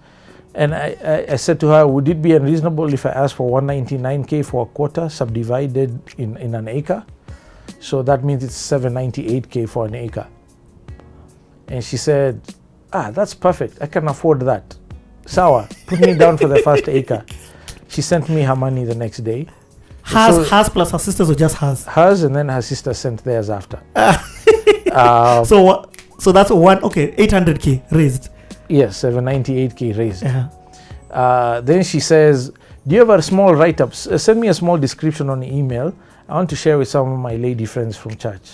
And 0.56 0.74
I, 0.74 0.98
I, 1.04 1.34
I 1.34 1.36
said 1.36 1.60
to 1.62 1.68
her, 1.68 1.88
would 1.88 2.08
it 2.08 2.22
be 2.22 2.34
unreasonable 2.34 2.94
if 2.94 3.06
I 3.06 3.10
asked 3.10 3.36
for 3.36 3.62
199k 3.62 4.46
for 4.46 4.64
a 4.64 4.66
quarter 4.66 5.10
subdivided 5.10 6.00
in, 6.18 6.38
in 6.38 6.56
an 6.56 6.68
acre? 6.68 7.06
So 7.80 8.02
that 8.04 8.24
means 8.24 8.44
it's 8.44 8.58
798k 8.58 9.70
for 9.70 9.86
an 9.86 9.96
acre. 9.96 10.28
And 11.68 11.84
she 11.84 11.98
said, 11.98 12.42
ah, 12.92 13.12
that's 13.12 13.34
perfect. 13.34 13.78
I 13.82 13.88
can 13.88 14.08
afford 14.08 14.42
that. 14.42 14.76
Sawa, 15.26 15.70
put 15.86 16.00
me 16.00 16.16
down 16.16 16.38
for 16.38 16.48
the 16.48 16.60
first 16.60 16.88
acre. 16.88 17.26
She 17.88 18.04
sent 18.04 18.30
me 18.30 18.44
her 18.44 18.56
money 18.56 18.86
the 18.86 18.94
next 18.94 19.24
day. 19.24 19.48
Hers, 20.04 20.36
So- 20.36 20.44
hers 20.56 20.70
plus 20.70 20.92
her 20.92 21.00
sisters 21.00 21.30
or 21.30 21.36
just 21.36 21.56
hers? 21.58 21.86
Hers 21.86 22.24
and 22.24 22.36
then 22.36 22.50
her 22.50 22.62
sister 22.62 22.94
sent 22.94 23.24
theirs 23.24 23.50
after. 23.50 23.80
uh, 23.96 25.44
So? 25.44 25.90
So 26.20 26.32
that's 26.34 26.52
one. 26.52 26.84
Okay, 26.84 27.12
800k 27.14 27.92
raised. 27.92 28.30
yes, 28.68 29.02
798k 29.02 29.98
raised. 29.98 30.24
Yeah. 30.24 30.50
Uh, 31.10 31.62
then 31.62 31.84
she 31.84 32.00
says, 32.02 32.52
Do 32.88 32.96
you 32.96 33.00
have 33.00 33.10
a 33.10 33.22
small 33.22 33.56
write 33.56 33.80
up? 33.82 33.94
Send 33.96 34.40
me 34.42 34.50
a 34.50 34.54
small 34.54 34.78
description 34.78 35.30
on 35.30 35.44
email. 35.44 35.94
I 36.28 36.36
want 36.36 36.50
to 36.50 36.56
share 36.56 36.78
with 36.78 36.88
some 36.90 37.12
of 37.12 37.20
my 37.20 37.36
lady 37.36 37.66
friends 37.66 37.96
from 37.98 38.16
church. 38.18 38.50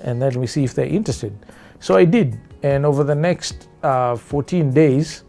And 0.00 0.20
then 0.22 0.40
we 0.40 0.46
see 0.46 0.64
if 0.64 0.74
they're 0.74 0.86
interested. 0.86 1.36
So 1.80 1.96
I 1.96 2.04
did. 2.06 2.40
And 2.62 2.86
over 2.86 3.04
the 3.04 3.14
next 3.14 3.68
uh, 3.82 4.16
14 4.16 4.72
days, 4.72 5.24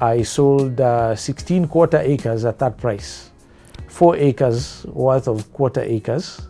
I 0.00 0.22
sold 0.22 0.80
uh, 0.80 1.16
16 1.16 1.66
quarter 1.68 1.98
acres 1.98 2.44
at 2.44 2.58
that 2.60 2.76
price. 2.78 3.27
Four 3.98 4.14
acres 4.16 4.86
worth 4.86 5.26
of 5.26 5.52
quarter 5.52 5.80
acres 5.80 6.40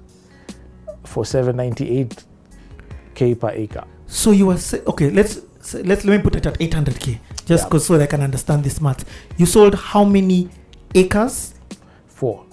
for 1.05 1.25
798k 1.25 3.41
per 3.41 3.49
acre. 3.55 3.85
So 4.07 4.33
you 4.33 4.49
were 4.49 4.59
say, 4.59 4.83
okay. 4.87 5.09
Let's 5.09 5.41
let's 5.73 6.05
let 6.05 6.17
me 6.17 6.19
put 6.19 6.37
it 6.37 6.45
at 6.45 6.59
800k, 6.59 7.19
just 7.47 7.49
Yeah. 7.49 7.65
because 7.65 7.87
so 7.87 7.97
that 7.97 8.05
I 8.05 8.07
can 8.07 8.21
understand 8.23 8.65
this 8.65 8.83
math. 8.83 9.07
You 9.39 9.47
sold 9.47 9.77
how 9.77 10.05
many 10.05 10.51
acres? 10.95 11.55
Four. 12.09 12.45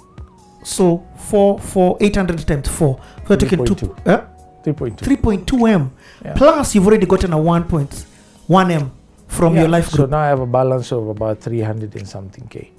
So 0.63 1.05
four 1.17 1.59
for 1.59 1.97
800 1.99 2.47
times 2.47 2.69
four. 2.69 2.97
So 3.27 3.33
you're 3.33 3.37
taking 3.37 3.65
two. 3.65 3.75
3.2. 3.75 4.07
Uh, 4.07 4.21
3.2. 4.63 5.43
3.2 5.45 5.69
m. 5.73 5.91
Yeah. 6.23 6.33
Plus 6.35 6.73
you've 6.73 6.87
already 6.87 7.05
gotten 7.05 7.33
a 7.33 7.37
1.1 7.37 8.71
m 8.71 8.91
from 9.27 9.55
Yeah, 9.55 9.61
your 9.63 9.69
life 9.69 9.89
So 9.89 10.05
now 10.05 10.19
I 10.19 10.27
have 10.27 10.39
a 10.39 10.47
balance 10.47 10.93
of 10.93 11.09
about 11.09 11.41
300 11.41 11.93
and 11.97 12.07
something 12.07 12.47
K. 12.47 12.71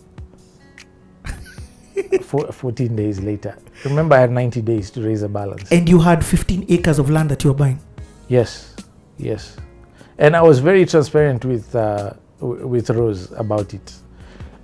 Four, 2.23 2.51
14 2.53 2.97
days 2.97 3.21
later. 3.21 3.57
Remember, 3.85 4.17
I 4.17 4.21
had 4.21 4.31
90 4.31 4.63
days 4.63 4.91
to 4.93 5.01
raise 5.03 5.23
a 5.23 5.29
balance. 5.29 5.71
and 5.71 5.89
you 5.89 5.99
had 6.01 6.25
15 6.25 6.67
acres 6.69 6.99
of 6.99 7.09
land 7.11 7.31
that 7.31 7.45
you 7.45 7.51
were 7.51 7.57
buying. 7.57 7.79
Yes, 8.29 8.75
yes. 9.19 9.57
And 10.19 10.35
I 10.35 10.43
was 10.43 10.59
very 10.59 10.85
transparent 10.87 11.45
with, 11.45 11.75
uh, 11.75 12.13
w- 12.41 12.67
with 12.67 12.91
Rose 12.91 13.31
about 13.33 13.73
it. 13.75 13.93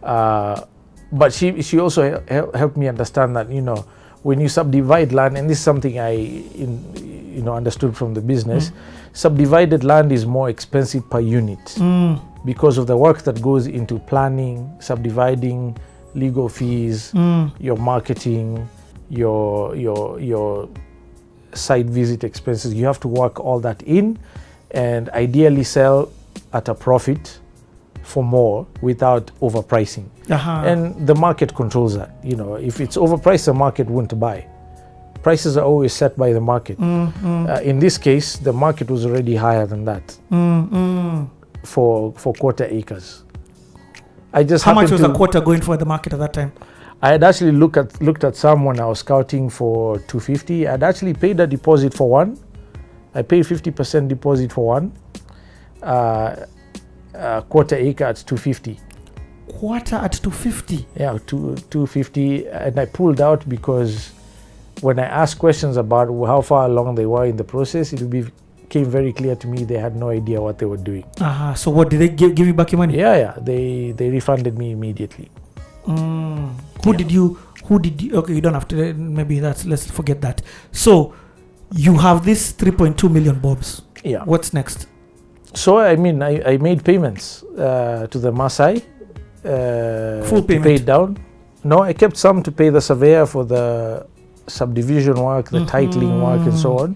Uh, 0.03 0.63
but 1.13 1.33
she, 1.33 1.63
she 1.63 1.79
also 1.79 2.03
hel- 2.11 2.23
hel- 2.29 2.53
helped 2.55 2.77
me 2.77 2.89
understand 2.89 3.37
that, 3.37 3.51
you 3.51 3.61
know, 3.63 3.85
when 4.23 4.41
you 4.41 4.49
subdivide 4.49 5.13
land, 5.13 5.37
and 5.37 5.49
this 5.49 5.59
is 5.59 5.65
something 5.65 5.99
I 5.99 6.11
in, 6.11 7.33
you 7.37 7.43
know, 7.43 7.55
understood 7.55 7.97
from 7.97 8.15
the 8.15 8.21
business, 8.21 8.73
subdivided 9.13 9.85
land 9.85 10.13
is 10.13 10.25
more 10.27 10.49
expensive 10.49 11.09
per 11.11 11.21
unit. 11.21 11.59
Mm, 11.77 12.21
because 12.45 12.79
of 12.79 12.87
the 12.87 12.97
work 12.97 13.23
that 13.23 13.41
goes 13.43 13.67
into 13.67 13.99
planning, 14.01 14.71
subdividing, 14.81 15.77
legal 16.15 16.49
fees, 16.49 17.13
mm, 17.15 17.51
your 17.61 17.77
marketing, 17.77 18.69
your 19.11 19.75
your 19.77 20.21
your 20.21 20.69
site 21.55 21.87
visit 21.87 22.25
expenses. 22.25 22.73
You 22.75 22.87
have 22.87 23.01
to 23.01 23.09
work 23.09 23.41
all 23.41 23.61
that 23.61 23.83
in, 23.83 24.19
and 24.71 25.09
ideally 25.11 25.65
sell 25.65 26.09
at 26.53 26.69
a 26.69 26.75
profit 26.75 27.39
for 28.03 28.23
more 28.25 28.67
without 28.81 29.31
overpricing. 29.41 30.05
uh-huh. 30.31 30.63
And 30.67 31.07
the 31.07 31.15
market 31.15 31.55
controls 31.55 31.95
that. 31.97 32.11
You 32.25 32.37
know, 32.37 32.55
if 32.57 32.81
it's 32.81 32.97
overpriced, 32.97 33.45
the 33.47 33.55
market 33.55 33.87
won't 33.89 34.19
buy. 34.19 34.47
Prices 35.23 35.57
are 35.57 35.65
always 35.65 35.93
set 35.93 36.17
by 36.17 36.33
the 36.33 36.41
market. 36.41 36.79
Mm, 36.79 37.13
mm, 37.13 37.49
Uh, 37.49 37.61
in 37.63 37.79
this 37.79 37.97
case, 37.99 38.39
the 38.39 38.53
market 38.53 38.91
was 38.91 39.07
already 39.07 39.37
higher 39.37 39.67
than 39.67 39.85
that 39.85 40.03
mm, 40.31 40.69
mm. 40.69 41.27
for 41.65 42.13
for 42.17 42.33
quarter 42.35 42.65
acres. 42.65 43.22
I 44.33 44.45
just 44.45 44.65
How 44.65 44.75
much 44.75 44.91
was 44.91 45.03
a 45.03 45.13
quarter 45.13 45.41
going 45.41 45.61
for 45.61 45.75
at 45.75 45.79
the 45.81 45.87
market 45.87 46.13
at 46.15 46.19
that 46.19 46.33
time? 46.33 46.53
I 47.03 47.11
had 47.11 47.25
actually 47.25 47.53
looked 47.53 47.77
at 47.77 48.01
looked 48.01 48.25
at 48.25 48.37
some 48.37 48.65
when 48.65 48.79
I 48.79 48.87
was 48.87 49.01
scouting 49.01 49.51
for 49.51 49.99
250. 49.99 50.69
I'd 50.69 50.83
actually 50.83 51.15
paid 51.15 51.41
a 51.41 51.47
deposit 51.47 51.93
for 51.93 52.09
one. 52.09 52.39
I 53.15 53.23
paid 53.23 53.45
50% 53.45 54.09
deposit 54.09 54.53
for 54.53 54.67
one. 54.67 54.93
Uh, 55.83 56.47
a 57.15 57.43
quarter 57.43 57.77
acre 57.77 58.05
at 58.05 58.17
250. 58.17 58.81
Quarter 59.49 59.97
at 59.97 60.13
250. 60.13 60.87
Yeah, 60.97 61.19
two, 61.27 61.57
250. 61.71 62.47
And 62.49 62.79
I 62.79 62.87
pulled 62.87 63.21
out 63.21 63.47
because 63.49 64.13
when 64.81 64.99
I 64.99 65.05
asked 65.05 65.39
questions 65.39 65.77
about 65.77 66.07
how 66.27 66.41
far 66.41 66.67
along 66.67 66.95
they 66.95 67.05
were 67.07 67.27
in 67.27 67.37
the 67.37 67.45
process, 67.45 67.93
it 67.93 68.33
became 68.73 68.91
very 68.91 69.13
clear 69.13 69.37
to 69.37 69.47
me 69.47 69.65
they 69.65 69.77
had 69.79 69.95
no 69.97 70.09
idea 70.09 70.41
what 70.41 70.59
they 70.59 70.65
were 70.67 70.79
doing. 70.79 71.05
Uh-huh. 71.21 71.55
So 71.55 71.71
what 71.71 71.91
did 71.91 72.01
they 72.01 72.09
give, 72.09 72.35
give 72.35 72.47
you 72.47 72.55
back 72.55 72.73
your 72.73 72.79
money? 72.79 72.97
Yeah, 72.97 73.17
yeah. 73.17 73.35
They 73.41 73.93
they 73.93 74.09
refunded 74.11 74.57
me 74.59 74.73
immediately. 74.73 75.29
Mm. 75.87 76.55
Who 76.85 76.91
Yeah. 76.93 76.97
did 76.99 77.13
you? 77.13 77.39
Who 77.69 77.79
did 77.79 78.01
you? 78.03 78.17
Okay, 78.21 78.35
you 78.35 78.41
don't 78.41 78.55
have 78.55 78.67
to. 78.69 78.95
Maybe 78.95 79.41
that's. 79.41 79.65
Let's 79.67 79.85
forget 79.91 80.21
that. 80.23 80.43
So, 80.73 81.13
you 81.87 81.99
have 81.99 82.25
this 82.25 82.53
3.2 82.53 83.11
million 83.17 83.39
bobs. 83.41 83.83
Yeah. 84.05 84.25
What's 84.25 84.53
next? 84.53 84.87
So 85.55 85.79
I 85.79 85.97
mean, 85.97 86.23
I, 86.23 86.33
I 86.53 86.57
made 86.57 86.83
payments 86.85 87.43
uh, 87.59 88.07
to 88.11 88.19
the 88.19 88.33
Maasai. 88.33 88.81
Uh, 89.45 90.25
Full 90.31 90.43
payment? 90.45 90.81
it 90.81 90.87
down. 90.87 91.19
No, 91.65 91.81
I 91.91 91.93
kept 91.93 92.17
some 92.17 92.43
to 92.43 92.51
pay 92.51 92.71
the 92.71 92.81
surveyor 92.81 93.27
for 93.27 93.45
the 93.45 94.07
subdivision 94.49 95.17
work, 95.29 95.51
the 95.51 95.61
titling 95.67 96.23
work, 96.25 96.47
and 96.49 96.59
so 96.59 96.79
on. 96.79 96.91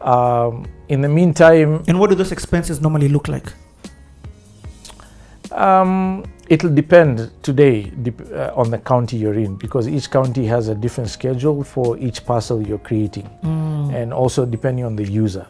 Um, 0.00 0.66
in 0.88 1.00
the 1.02 1.08
meantime, 1.08 1.82
And 1.88 1.98
what 2.00 2.10
do 2.10 2.16
those 2.16 2.32
expenses 2.32 2.80
normally 2.80 3.08
look 3.08 3.28
like? 3.28 3.52
um, 5.52 6.24
it'll 6.48 6.74
depend 6.74 7.30
today 7.42 7.82
dep- 8.02 8.30
uh, 8.32 8.52
on 8.54 8.70
the 8.70 8.78
county 8.78 9.16
you're 9.16 9.34
in 9.38 9.56
because 9.56 9.88
each 9.88 10.10
county 10.10 10.44
has 10.46 10.68
a 10.68 10.74
different 10.74 11.08
schedule 11.10 11.64
for 11.64 11.96
each 11.98 12.24
parcel 12.24 12.60
you're 12.66 12.78
creating. 12.78 13.28
Mm. 13.42 13.94
and 13.94 14.12
also 14.12 14.44
depending 14.44 14.84
on 14.84 14.94
the 14.96 15.04
user. 15.04 15.46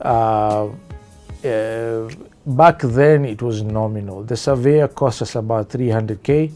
Uh, 0.00 0.68
uh, 1.44 2.08
back 2.46 2.78
then, 2.80 3.24
it 3.24 3.42
was 3.42 3.62
nominal. 3.62 4.22
The 4.22 4.36
surveyor 4.36 4.88
cost 4.88 5.22
us 5.22 5.34
about 5.34 5.68
300k 5.68 6.50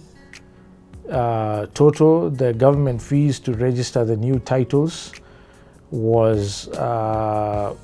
uh, 1.11 1.67
total. 1.75 2.31
The 2.31 2.53
government 2.55 3.03
fees 3.03 3.41
to 3.41 3.53
register 3.55 4.05
the 4.05 4.17
new 4.17 4.39
titles 4.39 5.13
was 5.91 6.69
uh, 6.69 7.75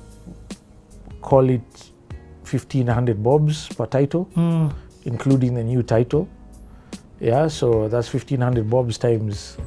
call 1.25 1.49
it 1.49 1.91
1500 2.43 3.21
bobs 3.23 3.67
per 3.69 3.87
title, 3.87 4.27
Mm. 4.35 4.71
including 5.05 5.55
the 5.55 5.63
new 5.63 5.81
title. 5.83 6.27
Yeah, 7.19 7.47
so 7.49 7.87
that's 7.87 8.07
1500 8.13 8.69
bobs 8.69 8.97
times 8.97 9.57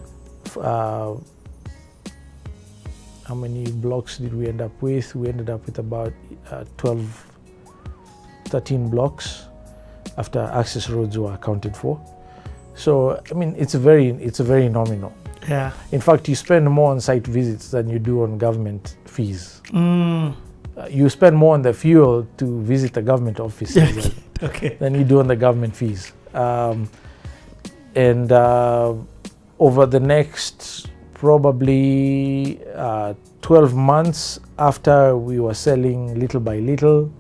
uh, 0.61 1.14
how 3.25 3.35
many 3.35 3.71
blocks 3.71 4.18
did 4.18 4.33
we 4.33 4.47
end 4.49 4.61
up 4.62 4.73
with? 4.83 5.14
We 5.14 5.29
ended 5.29 5.51
up 5.51 5.66
with 5.66 5.79
about 5.79 6.12
uh, 6.51 6.64
12, 6.77 7.27
13 8.47 8.88
blocks 8.88 9.44
after 10.16 10.40
access 10.55 10.88
roads 10.88 11.18
were 11.18 11.33
accounted 11.35 11.77
for. 11.77 12.01
So 12.75 13.21
I 13.31 13.35
mean, 13.35 13.55
it's 13.59 13.75
a 13.75 13.79
very 13.79 14.09
it's 14.11 14.40
a 14.40 14.44
very 14.44 14.68
nominal. 14.68 15.12
Yeah. 15.49 15.73
In 15.92 16.01
fact, 16.01 16.29
you 16.29 16.35
spend 16.37 16.71
more 16.71 16.90
on 16.92 17.01
site 17.01 17.27
visits 17.27 17.71
than 17.71 17.88
you 17.88 17.99
do 17.99 18.23
on 18.23 18.38
government 18.38 18.97
fees. 19.05 19.61
Mm. 19.73 20.35
Uh, 20.79 20.87
you 20.88 21.09
spend 21.09 21.37
more 21.37 21.55
on 21.55 21.62
the 21.62 21.73
fuel 21.73 22.25
to 22.37 22.62
visit 22.62 22.93
the 22.93 23.03
government 23.03 23.41
offices 23.41 23.75
than- 24.38 24.49
Okay. 24.51 24.77
than 24.79 24.95
you 24.95 25.03
do 25.03 25.19
on 25.19 25.27
the 25.27 25.35
government 25.35 25.75
fees. 25.75 26.12
Um, 26.33 26.88
and 27.97 28.31
uh, 28.31 28.95
over 29.59 29.85
the 29.87 29.99
next 29.99 30.87
probably 31.14 32.61
uh, 32.77 33.14
12 33.43 33.75
months 33.75 34.38
after 34.59 35.17
we 35.17 35.41
were 35.41 35.55
selling 35.55 36.19
little 36.21 36.38
by 36.41 36.59
little, 36.61 37.11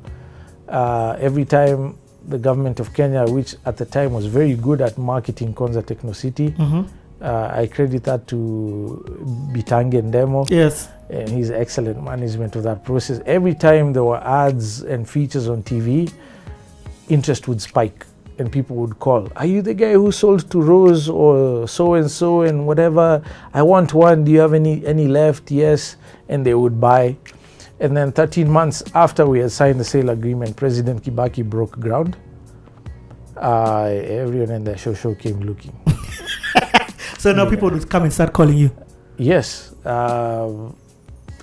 uh, 0.68 1.16
every 1.18 1.44
time 1.44 1.96
the 2.28 2.38
government 2.38 2.78
of 2.78 2.92
Kenya, 2.94 3.24
which 3.26 3.56
at 3.66 3.76
the 3.76 3.84
time 3.84 4.12
was 4.12 4.26
very 4.26 4.54
good 4.54 4.80
at 4.80 4.96
marketing 4.98 5.52
Konza 5.54 5.82
Techno 5.82 6.12
City. 6.12 6.50
Mhm. 6.50 6.86
Uh, 7.20 7.50
I 7.52 7.66
credit 7.66 8.04
that 8.04 8.26
to 8.28 9.04
Bitange 9.52 10.00
Ndemo. 10.02 10.48
Yes. 10.50 10.88
and 11.10 11.28
his 11.28 11.50
excellent 11.50 12.02
management 12.02 12.54
of 12.54 12.62
that 12.64 12.84
process. 12.84 13.20
Every 13.26 13.54
time 13.54 13.92
there 13.92 14.04
were 14.04 14.18
ads 14.22 14.82
and 14.82 15.08
features 15.08 15.48
on 15.48 15.62
TV, 15.62 16.12
interest 17.08 17.48
would 17.48 17.62
spike 17.62 18.04
and 18.38 18.52
people 18.52 18.76
would 18.76 18.98
call. 18.98 19.28
Are 19.36 19.46
you 19.46 19.62
the 19.62 19.74
guy 19.74 19.92
who 19.94 20.12
sold 20.12 20.50
to 20.50 20.60
Rose 20.60 21.08
or 21.08 21.66
so 21.66 21.94
and 21.94 22.10
so 22.10 22.42
and 22.42 22.66
whatever? 22.66 23.22
I 23.54 23.62
want 23.62 23.94
one. 23.94 24.24
Do 24.24 24.30
you 24.30 24.40
have 24.40 24.54
any 24.54 24.84
any 24.86 25.08
left? 25.08 25.50
Yes. 25.50 25.96
And 26.28 26.44
they 26.44 26.54
would 26.54 26.78
buy. 26.80 27.16
And 27.80 27.96
then 27.96 28.12
13 28.12 28.48
months 28.50 28.82
after 28.94 29.26
we 29.26 29.38
had 29.40 29.52
signed 29.52 29.78
the 29.80 29.84
sale 29.84 30.10
agreement, 30.10 30.56
President 30.56 31.02
Kibaki 31.02 31.48
broke 31.48 31.78
ground. 31.80 32.16
Uh, 33.36 33.84
everyone 33.84 34.50
in 34.50 34.64
the 34.64 34.76
show 34.76 34.94
show 34.94 35.14
came 35.14 35.40
looking. 35.40 35.72
So 37.18 37.32
now 37.32 37.44
Yeah. 37.44 37.50
people 37.50 37.70
would 37.70 37.88
come 37.90 38.04
and 38.04 38.12
start 38.12 38.32
calling 38.32 38.56
you. 38.56 38.70
Yes. 39.18 39.72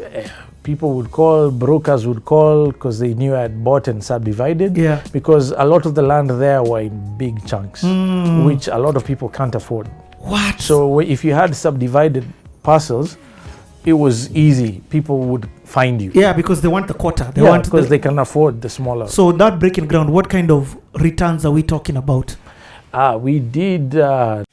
Eh, 0.01 0.27
people 0.63 0.93
would 0.95 1.11
call, 1.11 1.51
brokers 1.51 2.05
would 2.07 2.25
call 2.25 2.71
because 2.71 2.99
they 2.99 3.13
knew 3.13 3.35
I 3.35 3.41
had 3.41 3.63
bought 3.63 3.87
and 3.87 4.03
subdivided. 4.03 4.75
Yeah. 4.77 4.99
Because 5.13 5.51
a 5.51 5.63
lot 5.65 5.85
of 5.85 5.93
the 5.95 6.01
land 6.01 6.29
there 6.31 6.61
were 6.63 6.81
in 6.81 7.17
big 7.17 7.45
chunks, 7.45 7.83
Mm. 7.83 8.45
which 8.45 8.67
a 8.67 8.77
lot 8.77 8.95
of 8.95 9.03
people 9.05 9.29
can't 9.29 9.55
afford. 9.55 9.87
what? 10.27 10.59
So 10.59 10.99
if 11.01 11.23
you 11.23 11.33
had 11.35 11.55
subdivided 11.55 12.23
parcels, 12.63 13.15
it 13.85 13.93
was 13.93 14.31
easy. 14.35 14.81
People 14.89 15.19
would 15.19 15.47
find 15.63 16.01
you. 16.01 16.09
yeah, 16.15 16.33
because 16.33 16.61
they 16.61 16.67
want 16.67 16.87
the 16.87 16.95
quarter. 16.95 17.27
They 17.33 17.43
Yeah, 17.43 17.49
want 17.51 17.65
because 17.65 17.83
the, 17.85 17.89
they 17.91 17.99
can 17.99 18.17
afford 18.17 18.59
the 18.61 18.69
smaller. 18.69 19.07
So 19.07 19.31
that 19.33 19.59
breaking 19.59 19.85
ground, 19.87 20.09
what 20.09 20.27
kind 20.27 20.49
of 20.49 20.75
returns 20.95 21.45
are 21.45 21.51
we 21.51 21.61
talking 21.61 21.95
about? 21.95 22.35
Ah, 22.91 23.17
we 23.17 23.37
did 23.39 23.95
uh, 23.95 24.43